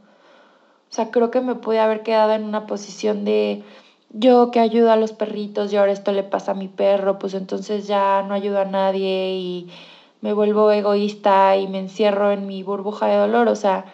O 0.90 0.92
sea, 0.92 1.12
creo 1.12 1.30
que 1.30 1.40
me 1.40 1.54
pude 1.54 1.78
haber 1.78 2.02
quedado 2.02 2.32
en 2.32 2.42
una 2.42 2.66
posición 2.66 3.24
de 3.24 3.62
yo 4.10 4.50
que 4.50 4.58
ayudo 4.58 4.90
a 4.90 4.96
los 4.96 5.12
perritos 5.12 5.72
y 5.72 5.76
ahora 5.76 5.92
esto 5.92 6.10
le 6.10 6.24
pasa 6.24 6.50
a 6.50 6.54
mi 6.56 6.66
perro, 6.66 7.20
pues 7.20 7.32
entonces 7.34 7.86
ya 7.86 8.24
no 8.26 8.34
ayudo 8.34 8.58
a 8.58 8.64
nadie 8.64 9.36
y 9.36 9.70
me 10.20 10.32
vuelvo 10.32 10.72
egoísta 10.72 11.56
y 11.56 11.68
me 11.68 11.78
encierro 11.78 12.32
en 12.32 12.48
mi 12.48 12.64
burbuja 12.64 13.06
de 13.06 13.18
dolor, 13.18 13.46
o 13.46 13.54
sea, 13.54 13.84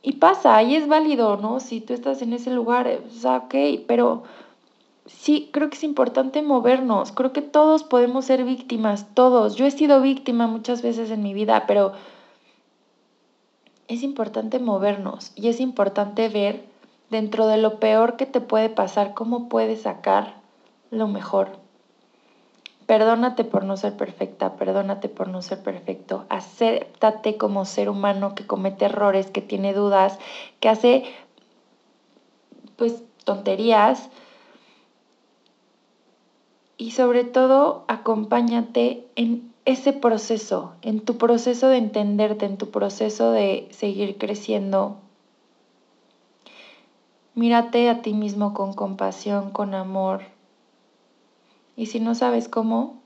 y 0.00 0.12
pasa, 0.12 0.62
y 0.62 0.76
es 0.76 0.86
válido, 0.86 1.36
¿no? 1.38 1.58
Si 1.58 1.80
tú 1.80 1.92
estás 1.92 2.22
en 2.22 2.32
ese 2.34 2.52
lugar, 2.52 2.86
o 3.04 3.10
sea, 3.10 3.38
ok, 3.38 3.54
pero 3.88 4.22
sí, 5.06 5.50
creo 5.52 5.70
que 5.70 5.76
es 5.76 5.84
importante 5.84 6.42
movernos, 6.42 7.12
creo 7.12 7.32
que 7.32 7.42
todos 7.42 7.84
podemos 7.84 8.24
ser 8.24 8.44
víctimas, 8.44 9.06
todos. 9.14 9.56
Yo 9.56 9.66
he 9.66 9.70
sido 9.70 10.00
víctima 10.00 10.46
muchas 10.46 10.82
veces 10.82 11.10
en 11.10 11.22
mi 11.22 11.34
vida, 11.34 11.64
pero 11.66 11.92
es 13.88 14.02
importante 14.02 14.58
movernos 14.58 15.32
y 15.34 15.48
es 15.48 15.60
importante 15.60 16.28
ver 16.28 16.64
dentro 17.10 17.46
de 17.46 17.56
lo 17.56 17.78
peor 17.78 18.16
que 18.16 18.26
te 18.26 18.40
puede 18.40 18.68
pasar, 18.68 19.14
cómo 19.14 19.48
puedes 19.48 19.82
sacar 19.82 20.34
lo 20.90 21.08
mejor. 21.08 21.64
Perdónate 22.86 23.42
por 23.42 23.64
no 23.64 23.76
ser 23.76 23.96
perfecta, 23.96 24.54
perdónate 24.54 25.08
por 25.08 25.26
no 25.28 25.42
ser 25.42 25.60
perfecto. 25.62 26.24
Acéptate 26.28 27.36
como 27.36 27.64
ser 27.64 27.88
humano 27.88 28.36
que 28.36 28.46
comete 28.46 28.84
errores, 28.84 29.28
que 29.28 29.42
tiene 29.42 29.74
dudas, 29.74 30.18
que 30.60 30.68
hace 30.68 31.04
pues 32.76 33.02
tonterías. 33.24 34.08
Y 36.76 36.92
sobre 36.92 37.24
todo, 37.24 37.84
acompáñate 37.88 39.06
en 39.16 39.52
ese 39.64 39.92
proceso, 39.92 40.74
en 40.82 41.00
tu 41.00 41.16
proceso 41.16 41.68
de 41.68 41.78
entenderte, 41.78 42.46
en 42.46 42.56
tu 42.58 42.70
proceso 42.70 43.32
de 43.32 43.68
seguir 43.70 44.18
creciendo 44.18 44.98
Mírate 47.36 47.90
a 47.90 48.00
ti 48.00 48.14
mismo 48.14 48.54
con 48.54 48.72
compasión, 48.72 49.50
con 49.50 49.74
amor. 49.74 50.22
Y 51.76 51.84
si 51.84 52.00
no 52.00 52.14
sabes 52.14 52.48
cómo, 52.48 53.02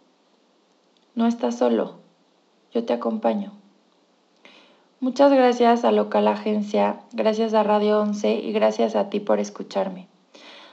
no 1.17 1.27
estás 1.27 1.59
solo. 1.59 1.97
Yo 2.73 2.85
te 2.85 2.93
acompaño. 2.93 3.51
Muchas 5.01 5.33
gracias 5.33 5.85
a 5.85 5.91
Local 5.91 6.29
Agencia, 6.29 7.01
gracias 7.13 7.55
a 7.55 7.65
Radio 7.65 8.01
11 8.01 8.35
y 8.35 8.53
gracias 8.53 8.95
a 8.95 9.11
ti 9.11 9.19
por 9.19 9.41
escucharme. 9.41 10.10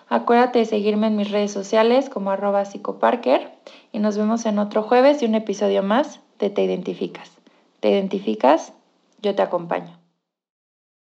Acuérdate 0.10 0.60
de 0.60 0.66
seguirme 0.66 1.08
en 1.08 1.18
mis 1.18 1.32
redes 1.32 1.52
sociales 1.52 2.10
como 2.10 2.32
arroba 2.32 2.64
psicoparker 2.64 3.52
y 3.92 4.00
nos 4.00 4.18
vemos 4.18 4.46
en 4.46 4.58
otro 4.60 4.84
jueves 4.84 5.22
y 5.22 5.26
un 5.26 5.36
episodio 5.36 5.84
más 5.84 6.22
de 6.40 6.50
Te 6.50 6.64
Identificas. 6.64 7.32
¿Te 7.82 7.92
identificas? 7.92 8.74
Yo 9.22 9.36
te 9.36 9.42
acompaño. 9.42 9.97